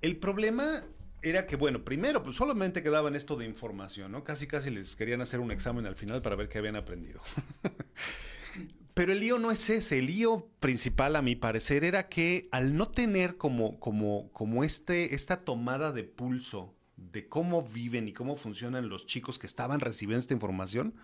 [0.00, 0.84] El problema
[1.22, 4.24] era que, bueno, primero, pues solamente quedaban esto de información, ¿no?
[4.24, 7.20] Casi, casi les querían hacer un examen al final para ver qué habían aprendido.
[8.94, 12.76] Pero el lío no es ese, el lío principal a mi parecer era que al
[12.76, 18.36] no tener como, como, como este, esta tomada de pulso de cómo viven y cómo
[18.36, 20.94] funcionan los chicos que estaban recibiendo esta información,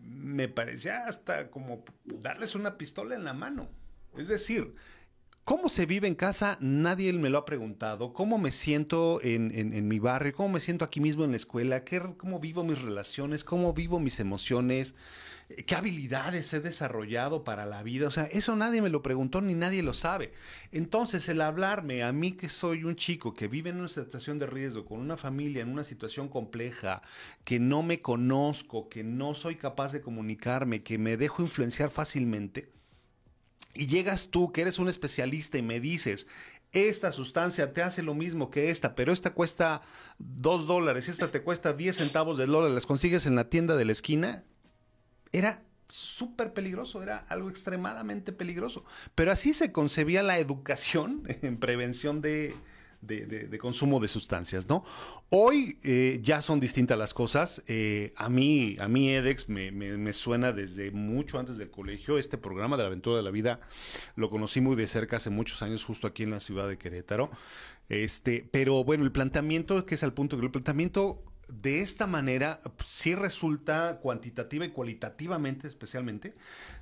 [0.00, 3.68] me parecía hasta como darles una pistola en la mano.
[4.18, 4.74] Es decir,
[5.48, 6.58] ¿Cómo se vive en casa?
[6.60, 8.12] Nadie me lo ha preguntado.
[8.12, 10.34] ¿Cómo me siento en, mi barrio?
[10.34, 11.84] ¿Cómo me siento aquí mismo en la escuela?
[11.84, 13.44] ¿Qué, ¿Cómo vivo mis relaciones?
[13.44, 14.94] ¿Cómo vivo mis emociones?
[15.66, 18.08] ¿Qué habilidades he desarrollado para la vida?
[18.08, 20.34] O sea, eso nadie me lo preguntó ni nadie lo sabe.
[20.70, 24.48] Entonces, el hablarme a mí que soy un chico que vive en una situación de
[24.48, 27.00] riesgo, con una familia, en una situación compleja,
[27.44, 32.68] que no me conozco, que no soy capaz de comunicarme, que me dejo influenciar fácilmente,
[33.78, 36.26] y llegas tú, que eres un especialista, y me dices,
[36.72, 39.82] esta sustancia te hace lo mismo que esta, pero esta cuesta
[40.18, 43.84] dos dólares, esta te cuesta 10 centavos de dólar, las consigues en la tienda de
[43.84, 44.44] la esquina,
[45.32, 48.84] era súper peligroso, era algo extremadamente peligroso.
[49.14, 52.54] Pero así se concebía la educación en prevención de,
[53.00, 54.84] de, consumo de sustancias, ¿no?
[55.30, 57.62] Hoy eh, ya son distintas las cosas.
[57.66, 62.18] Eh, a mí, a mí EDEX me, suena desde mucho antes del colegio.
[62.18, 63.60] Este programa de la aventura de la vida
[64.16, 67.30] lo conocí muy de cerca hace muchos años, justo aquí en la ciudad de Querétaro.
[67.88, 72.60] Este, pero bueno, el planteamiento, que es al punto que el planteamiento de esta manera
[72.84, 76.34] sí resulta cuantitativa y cualitativamente especialmente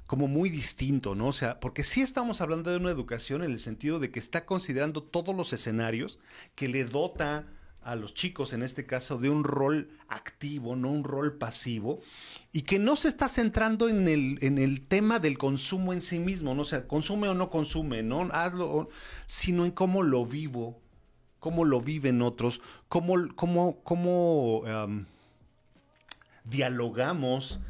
[0.06, 1.28] como muy distinto, ¿no?
[1.28, 4.44] O sea, porque sí estamos hablando de una educación en el sentido de que está
[4.44, 6.18] considerando todos los escenarios
[6.54, 7.46] que le dota
[7.82, 12.00] a los chicos, en este caso, de un rol activo, no un rol pasivo,
[12.52, 16.18] y que no se está centrando en el, en el tema del consumo en sí
[16.18, 18.88] mismo, no o sea, consume o no consume, no hazlo,
[19.26, 20.82] sino en cómo lo vivo,
[21.46, 24.64] cómo lo viven otros, cómo, cómo, cómo
[26.42, 27.60] dialogamos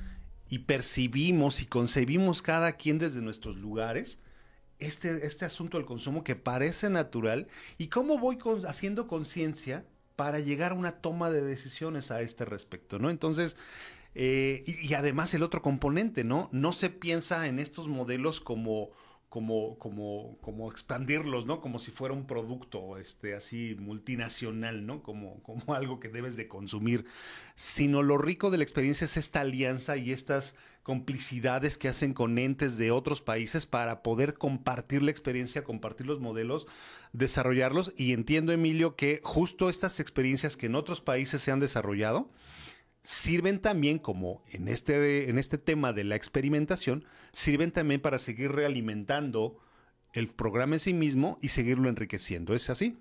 [0.48, 4.18] y percibimos y concebimos cada quien desde nuestros lugares
[4.78, 9.84] este, este asunto del consumo que parece natural y cómo voy haciendo conciencia
[10.16, 13.10] para llegar a una toma de decisiones a este respecto, ¿no?
[13.10, 13.58] Entonces,
[14.14, 16.48] eh, y, y, además el otro componente, ¿no?
[16.50, 18.88] No se piensa en estos modelos como
[19.28, 21.60] como, como, como expandirlos, ¿no?
[21.60, 25.02] Como si fuera un producto, este, así multinacional, ¿no?
[25.02, 27.04] Como, como algo que debes de consumir.
[27.54, 30.54] Sino lo rico de la experiencia es esta alianza y estas
[30.86, 36.20] complicidades que hacen con entes de otros países para poder compartir la experiencia, compartir los
[36.20, 36.68] modelos,
[37.12, 37.92] desarrollarlos.
[37.96, 42.30] Y entiendo, Emilio, que justo estas experiencias que en otros países se han desarrollado,
[43.06, 48.50] sirven también como en este, en este tema de la experimentación, sirven también para seguir
[48.50, 49.56] realimentando
[50.12, 52.52] el programa en sí mismo y seguirlo enriqueciendo.
[52.52, 52.96] ¿Es así?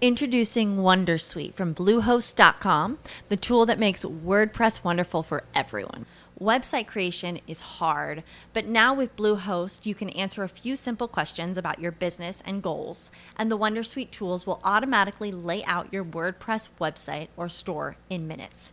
[0.00, 2.98] Introducing Wondersuite from Bluehost.com,
[3.28, 6.04] the tool that makes WordPress wonderful for everyone.
[6.40, 11.56] Website creation is hard, but now with Bluehost, you can answer a few simple questions
[11.56, 16.68] about your business and goals, and the Wondersuite tools will automatically lay out your WordPress
[16.80, 18.72] website or store in minutes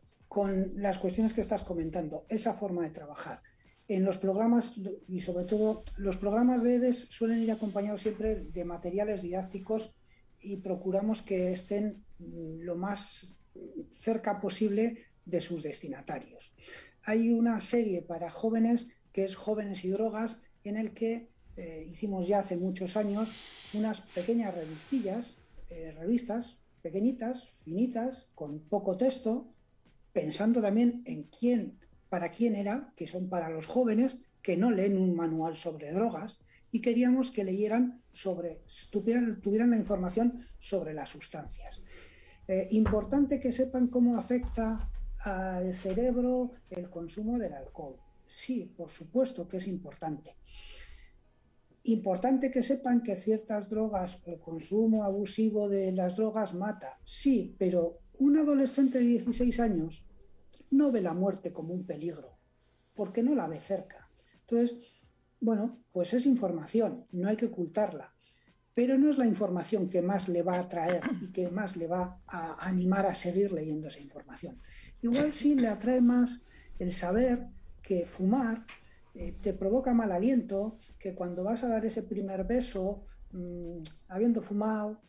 [0.31, 3.41] con las cuestiones que estás comentando, esa forma de trabajar,
[3.89, 4.75] en los programas
[5.09, 9.93] y sobre todo los programas de EDES suelen ir acompañados siempre de materiales didácticos
[10.39, 13.35] y procuramos que estén mm, lo más
[13.89, 16.53] cerca posible de sus destinatarios.
[17.03, 21.27] Hay una serie para jóvenes que es Jóvenes y Drogas en el que
[21.57, 23.33] eh, hicimos ya hace muchos años
[23.73, 25.35] unas pequeñas revistillas,
[25.69, 29.53] eh, revistas pequeñitas, finitas, con poco texto,
[30.13, 31.79] pensando también en quién
[32.11, 36.39] para quién era, que son para los jóvenes que no leen un manual sobre drogas
[36.69, 41.81] y queríamos que leyeran sobre, tuvieran, la información sobre las sustancias.
[42.47, 47.97] Eh, importante que sepan cómo afecta al cerebro el consumo del alcohol.
[48.25, 50.35] Sí, por supuesto que es importante.
[51.83, 56.99] Importante que sepan que ciertas drogas, el consumo abusivo de las drogas mata.
[57.05, 60.05] Sí, pero un adolescente de 16 años
[60.69, 62.37] no ve la muerte como un peligro,
[62.93, 64.07] porque no la ve cerca.
[64.41, 64.77] Entonces,
[65.39, 68.13] bueno, pues es información, no hay que ocultarla,
[68.75, 71.87] pero no es la información que más le va a atraer y que más le
[71.87, 74.61] va a animar a seguir leyendo esa información.
[75.01, 76.43] Igual sí le atrae más
[76.77, 77.47] el saber
[77.81, 78.67] que fumar
[79.15, 84.43] eh, te provoca mal aliento, que cuando vas a dar ese primer beso, mm, habiendo
[84.43, 85.01] fumado,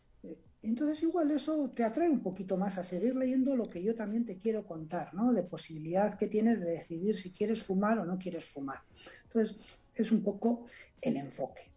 [0.68, 4.24] entonces igual eso te atrae un poquito más a seguir leyendo lo que yo también
[4.24, 5.32] te quiero contar, ¿no?
[5.32, 8.80] De posibilidad que tienes de decidir si quieres fumar o no quieres fumar.
[9.24, 9.56] Entonces
[9.94, 10.66] es un poco
[11.00, 11.72] el enfoque.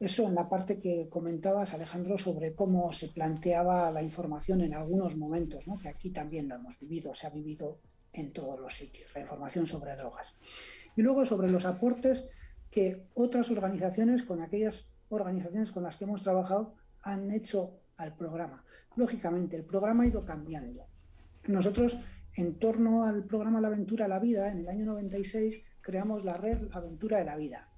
[0.00, 5.16] Eso en la parte que comentabas, Alejandro, sobre cómo se planteaba la información en algunos
[5.16, 5.78] momentos, ¿no?
[5.78, 7.78] que aquí también lo hemos vivido, se ha vivido
[8.12, 10.34] en todos los sitios, la información sobre drogas.
[10.96, 12.26] Y luego sobre los aportes
[12.70, 18.64] que otras organizaciones, con aquellas organizaciones con las que hemos trabajado, han hecho al programa.
[18.96, 20.86] Lógicamente, el programa ha ido cambiando.
[21.46, 21.98] Nosotros,
[22.34, 26.36] en torno al programa La Aventura de la Vida, en el año 96, creamos la
[26.36, 27.68] red Aventura de la Vida,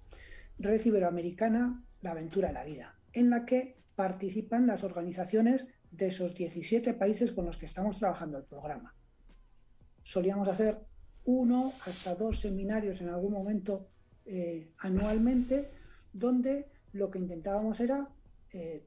[0.58, 6.34] red iberoamericana La Aventura de la Vida, en la que participan las organizaciones de esos
[6.34, 8.94] 17 países con los que estamos trabajando el programa.
[10.02, 10.78] Solíamos hacer
[11.24, 13.88] uno hasta dos seminarios en algún momento
[14.24, 15.70] eh, anualmente,
[16.12, 18.08] donde lo que intentábamos era
[18.52, 18.86] eh,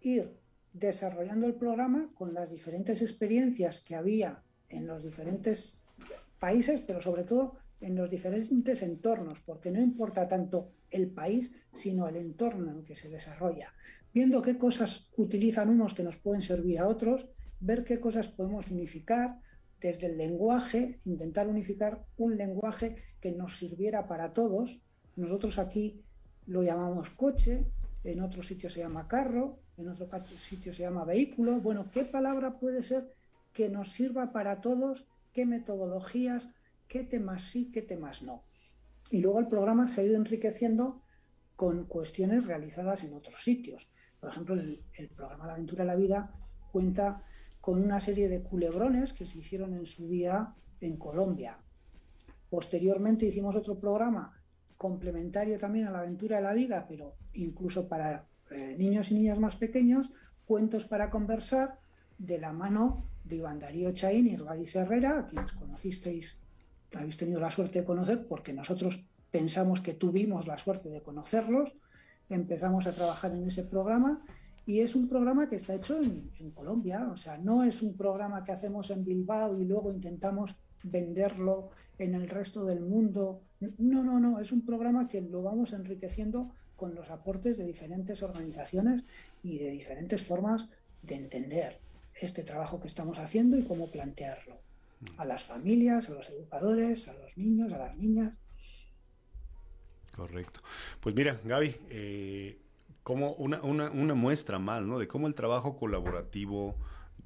[0.00, 0.37] ir
[0.78, 5.78] desarrollando el programa con las diferentes experiencias que había en los diferentes
[6.38, 12.08] países, pero sobre todo en los diferentes entornos, porque no importa tanto el país, sino
[12.08, 13.72] el entorno en que se desarrolla.
[14.12, 17.28] Viendo qué cosas utilizan unos que nos pueden servir a otros,
[17.60, 19.40] ver qué cosas podemos unificar
[19.80, 24.80] desde el lenguaje, intentar unificar un lenguaje que nos sirviera para todos.
[25.16, 26.02] Nosotros aquí
[26.46, 27.66] lo llamamos coche,
[28.04, 31.60] en otro sitio se llama carro, en otro sitio se llama vehículo.
[31.60, 33.14] Bueno, ¿qué palabra puede ser
[33.52, 35.06] que nos sirva para todos?
[35.32, 36.48] ¿Qué metodologías?
[36.88, 37.70] ¿Qué temas sí?
[37.70, 38.42] ¿Qué temas no?
[39.10, 41.02] Y luego el programa se ha ido enriqueciendo
[41.56, 43.88] con cuestiones realizadas en otros sitios.
[44.20, 46.32] Por ejemplo, el, programa La aventura de la vida
[46.72, 47.24] cuenta
[47.60, 51.58] con una serie de culebrones que se hicieron en su día en Colombia.
[52.50, 54.34] Posteriormente hicimos otro programa
[54.76, 59.38] complementario también a la aventura de la vida, pero incluso para eh, niños y niñas
[59.38, 60.10] más pequeños,
[60.44, 61.78] cuentos para conversar
[62.18, 66.38] de la mano de Iván Darío Chaín y Radis Herrera, a quienes conocisteis,
[66.94, 71.76] habéis tenido la suerte de conocer, porque nosotros pensamos que tuvimos la suerte de conocerlos,
[72.28, 74.22] empezamos a trabajar en ese programa
[74.64, 77.96] y es un programa que está hecho en, en, Colombia, o sea, no es un
[77.96, 83.42] programa que hacemos en Bilbao y luego intentamos venderlo en el resto del mundo.
[83.78, 88.22] No, no, no, es un programa que lo vamos enriqueciendo con los aportes de diferentes
[88.22, 89.04] organizaciones
[89.42, 90.68] y de diferentes formas
[91.02, 91.80] de entender
[92.14, 94.56] este trabajo que estamos haciendo y cómo plantearlo
[95.16, 98.32] a las familias, a los educadores, a los niños, a las niñas.
[100.14, 100.60] Correcto.
[101.00, 102.58] Pues mira, Gaby, eh,
[103.02, 105.00] como una, una, muestra más, ¿no?
[105.00, 106.76] De cómo el trabajo colaborativo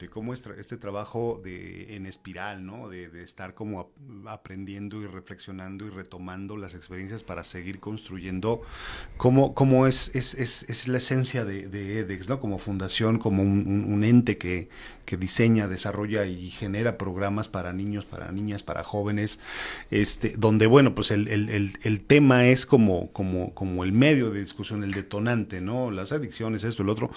[0.02, 2.88] de cómo este trabajo de, en espiral, ¿no?
[2.88, 3.92] De, estar como
[4.26, 8.62] aprendiendo y reflexionando y retomando las experiencias para seguir construyendo
[9.16, 12.40] cómo, cómo es, es, es, es, la esencia de, de, EDEX, ¿no?
[12.40, 14.68] Como fundación, como un, ente que,
[15.04, 19.38] que, diseña, desarrolla y genera programas para niños, para niñas, para jóvenes,
[19.92, 24.40] este, donde, bueno, pues el, el, el, tema es como, como, como el medio de
[24.40, 25.92] discusión, el detonante, ¿no?
[25.92, 27.12] Las adicciones, esto, el otro,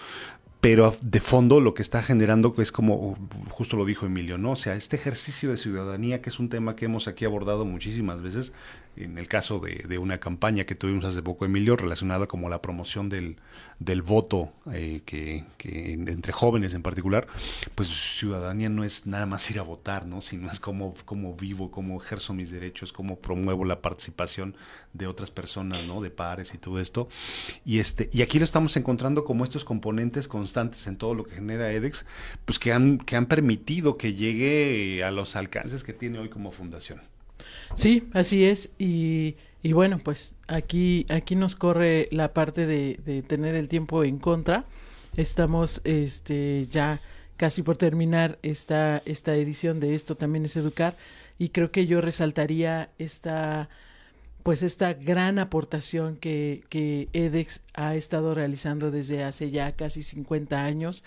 [0.66, 3.16] pero de fondo lo que está generando es como,
[3.51, 4.53] justo lo dijo Emilio, ¿no?
[4.53, 8.24] O sea, este ejercicio de ciudadanía, que es un tema que hemos aquí abordado muchísimas
[8.24, 8.51] veces,
[8.97, 12.61] en el caso de, de una campaña que tuvimos hace poco, Emilio, relacionada como la
[12.61, 13.37] promoción del,
[13.79, 17.27] del voto eh, que, que, entre jóvenes en particular,
[17.75, 20.21] pues ciudadanía no es nada más ir a votar, ¿no?
[20.21, 24.55] Sino es cómo, cómo vivo, cómo ejerzo mis derechos, cómo promuevo la participación
[24.93, 26.01] de otras personas, ¿no?
[26.01, 27.09] De pares y todo esto.
[27.65, 31.35] Y este, y aquí lo estamos encontrando como estos componentes constantes en todo lo que
[31.35, 32.05] genera EDEX,
[32.45, 36.51] pues que han, que han permitido que llegue a los alcances que tiene hoy como
[36.51, 37.01] fundación.
[37.74, 38.74] Sí, así es.
[38.78, 39.36] Y
[39.66, 44.20] y bueno, pues aquí, aquí nos corre la parte de, de tener el tiempo en
[44.20, 44.66] contra.
[45.18, 47.01] Estamos este, ya
[47.36, 50.95] casi por terminar esta, esta edición de esto también es educar.
[51.39, 53.68] Y creo que yo resaltaría esta
[54.43, 60.63] pues esta gran aportación que, que EDEX ha estado realizando desde hace ya casi 50
[60.63, 61.03] años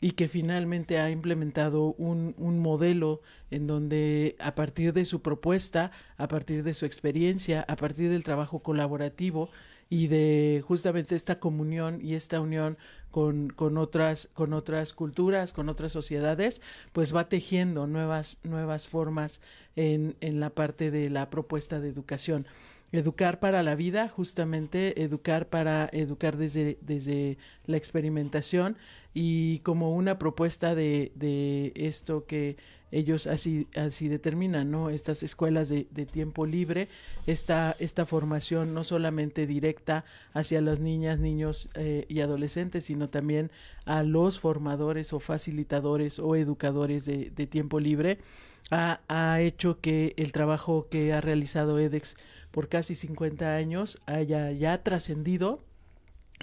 [0.00, 3.20] y que finalmente ha implementado un, un, modelo
[3.50, 8.24] en donde a partir de su propuesta, a partir de su experiencia, a partir del
[8.24, 9.50] trabajo colaborativo
[9.90, 12.78] y de justamente esta comunión y esta unión
[13.10, 19.42] con, con, otras, con otras culturas, con otras sociedades, pues va tejiendo nuevas, nuevas formas
[19.76, 22.46] en, en la parte de la propuesta de educación
[22.92, 28.76] educar para la vida, justamente educar para educar desde, desde la experimentación
[29.14, 32.56] y como una propuesta de, de esto que
[32.92, 34.90] ellos así, así determinan, ¿no?
[34.90, 36.88] Estas escuelas de, de, tiempo libre,
[37.26, 43.50] esta, esta formación no solamente directa hacia las niñas, niños eh, y adolescentes, sino también
[43.84, 48.18] a los formadores o facilitadores o educadores de, de tiempo libre,
[48.70, 52.16] ha, ha hecho que el trabajo que ha realizado EDEX
[52.50, 55.62] por casi 50 años haya ya trascendido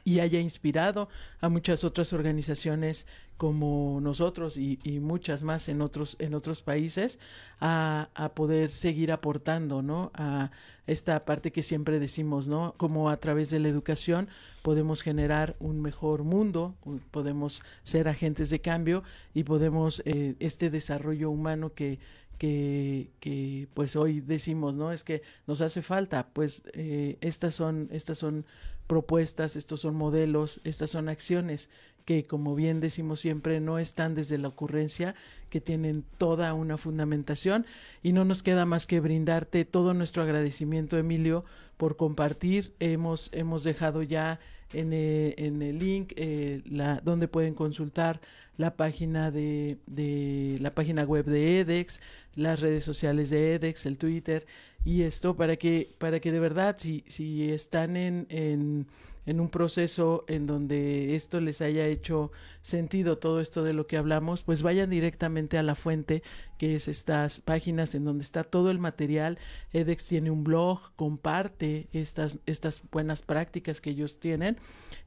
[0.03, 1.09] y haya inspirado
[1.41, 7.19] a muchas otras organizaciones como nosotros y, muchas más en otros en otros países
[7.59, 10.49] a, a, poder seguir aportando no a
[10.87, 14.27] esta parte que siempre decimos no como a través de la educación
[14.63, 16.73] podemos generar un mejor mundo
[17.11, 19.03] podemos ser agentes de cambio
[19.33, 21.99] y podemos eh, este desarrollo humano que
[22.37, 24.91] que, que, pues hoy decimos, ¿no?
[24.91, 28.45] Es que nos hace falta, pues eh, estas son, estas son
[28.87, 31.69] propuestas, estos son modelos, estas son acciones
[32.05, 35.13] que, como bien decimos siempre, no están desde la ocurrencia,
[35.49, 37.65] que tienen toda una fundamentación
[38.01, 41.43] y no nos queda más que brindarte todo nuestro agradecimiento, Emilio,
[41.75, 42.73] por compartir.
[42.79, 44.39] Hemos, hemos dejado ya
[44.73, 48.19] en, eh, en el link eh, la, donde pueden consultar
[48.57, 52.01] la página de, de, la página web de EDEX,
[52.35, 54.45] las redes sociales de EDEX, el Twitter
[54.83, 58.87] y esto para que para que de verdad si si están en, en
[59.27, 63.97] en un proceso en donde esto les haya hecho sentido todo esto de lo que
[63.97, 66.23] hablamos, pues vayan directamente a la fuente,
[66.57, 69.37] que es estas páginas en donde está todo el material.
[69.73, 74.57] edX tiene un blog, comparte estas, estas buenas prácticas que ellos tienen.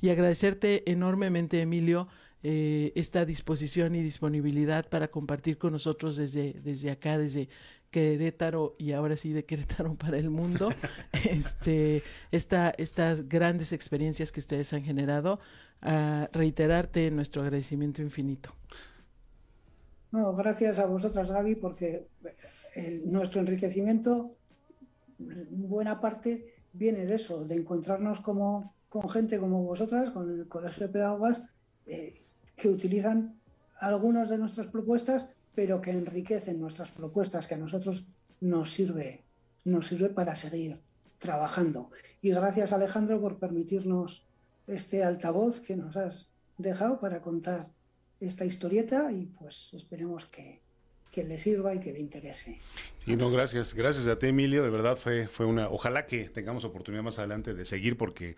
[0.03, 2.07] Y agradecerte enormemente, Emilio,
[2.43, 7.49] eh, esta disposición y disponibilidad para compartir con nosotros desde, desde acá, desde
[7.91, 10.70] Querétaro y ahora sí de Querétaro para el mundo,
[11.28, 15.41] este, esta, estas grandes experiencias que ustedes han generado,
[15.82, 18.55] a reiterarte nuestro agradecimiento infinito.
[20.12, 22.09] No, gracias a vosotras, Gaby, porque
[23.05, 24.36] nuestro enriquecimiento,
[25.18, 30.86] buena parte, viene de eso, de encontrarnos como, con gente como vosotras, con el Colegio
[30.86, 31.43] de Pedagogas,
[31.86, 32.14] eh,
[32.57, 33.41] que utilizan
[33.78, 38.07] algunas de nuestras propuestas pero que enriquecen nuestras propuestas, que a nosotros
[38.41, 39.25] nos sirve,
[39.65, 40.81] nos sirve para seguir
[41.19, 41.91] trabajando.
[42.23, 44.27] Y gracias Alejandro por permitirnos
[44.67, 47.71] este altavoz que nos has dejado para contar
[48.21, 50.61] esta historieta y pues esperemos que,
[51.11, 52.61] que le sirva y que le interese.
[53.05, 53.73] Sí, no, gracias.
[53.73, 54.63] Gracias a ti, Emilio.
[54.63, 55.71] De verdad fue, fue una.
[55.71, 58.37] Ojalá que tengamos oportunidad más adelante de seguir porque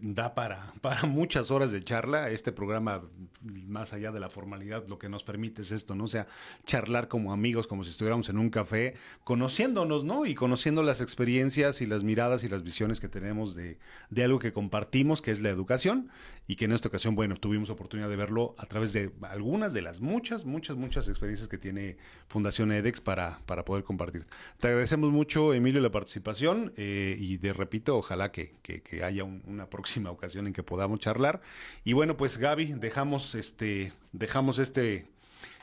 [0.00, 2.30] da para, para muchas horas de charla.
[2.30, 3.02] Este programa,
[3.42, 6.04] más allá de la formalidad, lo que nos permite es esto, ¿no?
[6.04, 6.28] O sea,
[6.64, 8.94] charlar como amigos, como si estuviéramos en un café,
[9.24, 10.24] conociéndonos, ¿no?
[10.24, 13.78] Y conociendo las experiencias y las miradas y las visiones que tenemos de,
[14.10, 16.10] de algo que compartimos, que es la educación,
[16.46, 19.82] y que en esta ocasión, bueno, tuvimos oportunidad de verlo a través de algunas de
[19.82, 21.96] las muchas, muchas, muchas experiencias que tiene
[22.28, 23.95] Fundación EDEX para, para poder compartir.
[24.60, 29.68] Te agradecemos mucho, Emilio, la participación eh, y de repito, ojalá que, que, haya una
[29.68, 31.40] próxima ocasión en que podamos charlar.
[31.84, 35.06] Y bueno, pues Gaby, dejamos este, dejamos este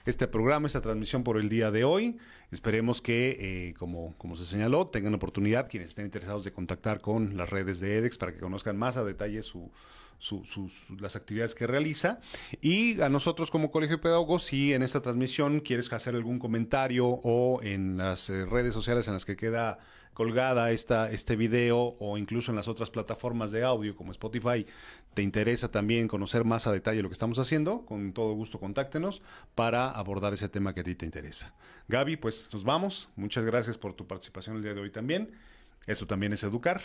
[0.05, 2.17] este programa, esta transmisión por el día de hoy.
[2.51, 7.37] Esperemos que, eh, como, como se señaló, tengan oportunidad quienes estén interesados de contactar con
[7.37, 9.71] las redes de EDEX para que conozcan más a detalle su,
[10.23, 12.19] sus, las actividades que realiza.
[12.61, 17.07] Y a nosotros como Colegio de Pedagogos, si en esta transmisión quieres hacer algún comentario
[17.07, 19.79] o en las eh, redes sociales en las que queda
[20.13, 24.65] colgada esta, este video o incluso en las otras plataformas de audio como Spotify,
[25.15, 29.23] te interesa también conocer más a detalle lo que estamos haciendo, con todo gusto contáctenos
[29.55, 31.53] para abordar ese tema que a ti te interesa.
[31.87, 33.09] Gaby, pues nos vamos.
[33.15, 35.31] Muchas gracias por tu participación el día de hoy también.
[35.87, 36.81] Esto también es educar.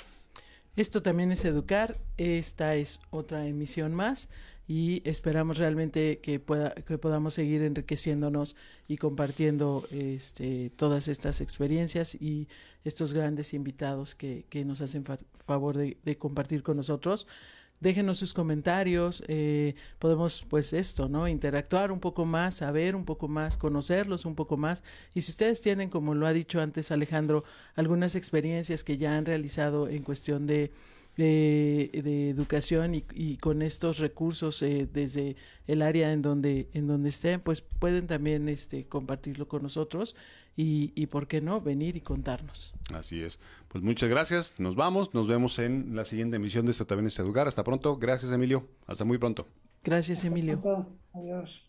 [0.77, 1.99] Esto también es educar.
[2.17, 4.29] Esta es otra emisión más
[4.69, 8.55] y esperamos realmente que pueda que podamos seguir enriqueciéndonos
[8.87, 12.49] y compartiendo este todas estas experiencias y
[12.85, 15.05] estos grandes invitados que, que nos hacen
[15.47, 17.27] favor de, de compartir con nosotros
[17.81, 21.29] déjenos sus comentarios, eh, podemos pues esto, ¿no?
[21.29, 24.83] Interactuar un poco más, saber un poco más, conocerlos un poco más.
[25.15, 29.27] Y si ustedes tienen, como lo ha dicho antes Alejandro, algunas experiencias que ya han
[29.27, 30.73] realizado en cuestión de
[31.19, 37.41] de, educación y, con estos recursos eh, desde el área en donde en donde estén
[37.41, 40.15] pues pueden también este compartirlo con nosotros
[40.57, 42.73] y, y por qué no venir y contarnos.
[42.95, 43.39] Así es.
[43.69, 44.55] Pues muchas gracias.
[44.59, 45.13] Nos vamos.
[45.15, 47.47] Nos vemos en la siguiente emisión de esto también es educar.
[47.47, 47.97] Hasta pronto.
[47.97, 48.67] Gracias Emilio.
[48.87, 49.47] Hasta muy pronto.
[49.85, 50.61] Gracias Emilio.
[51.13, 51.69] Adiós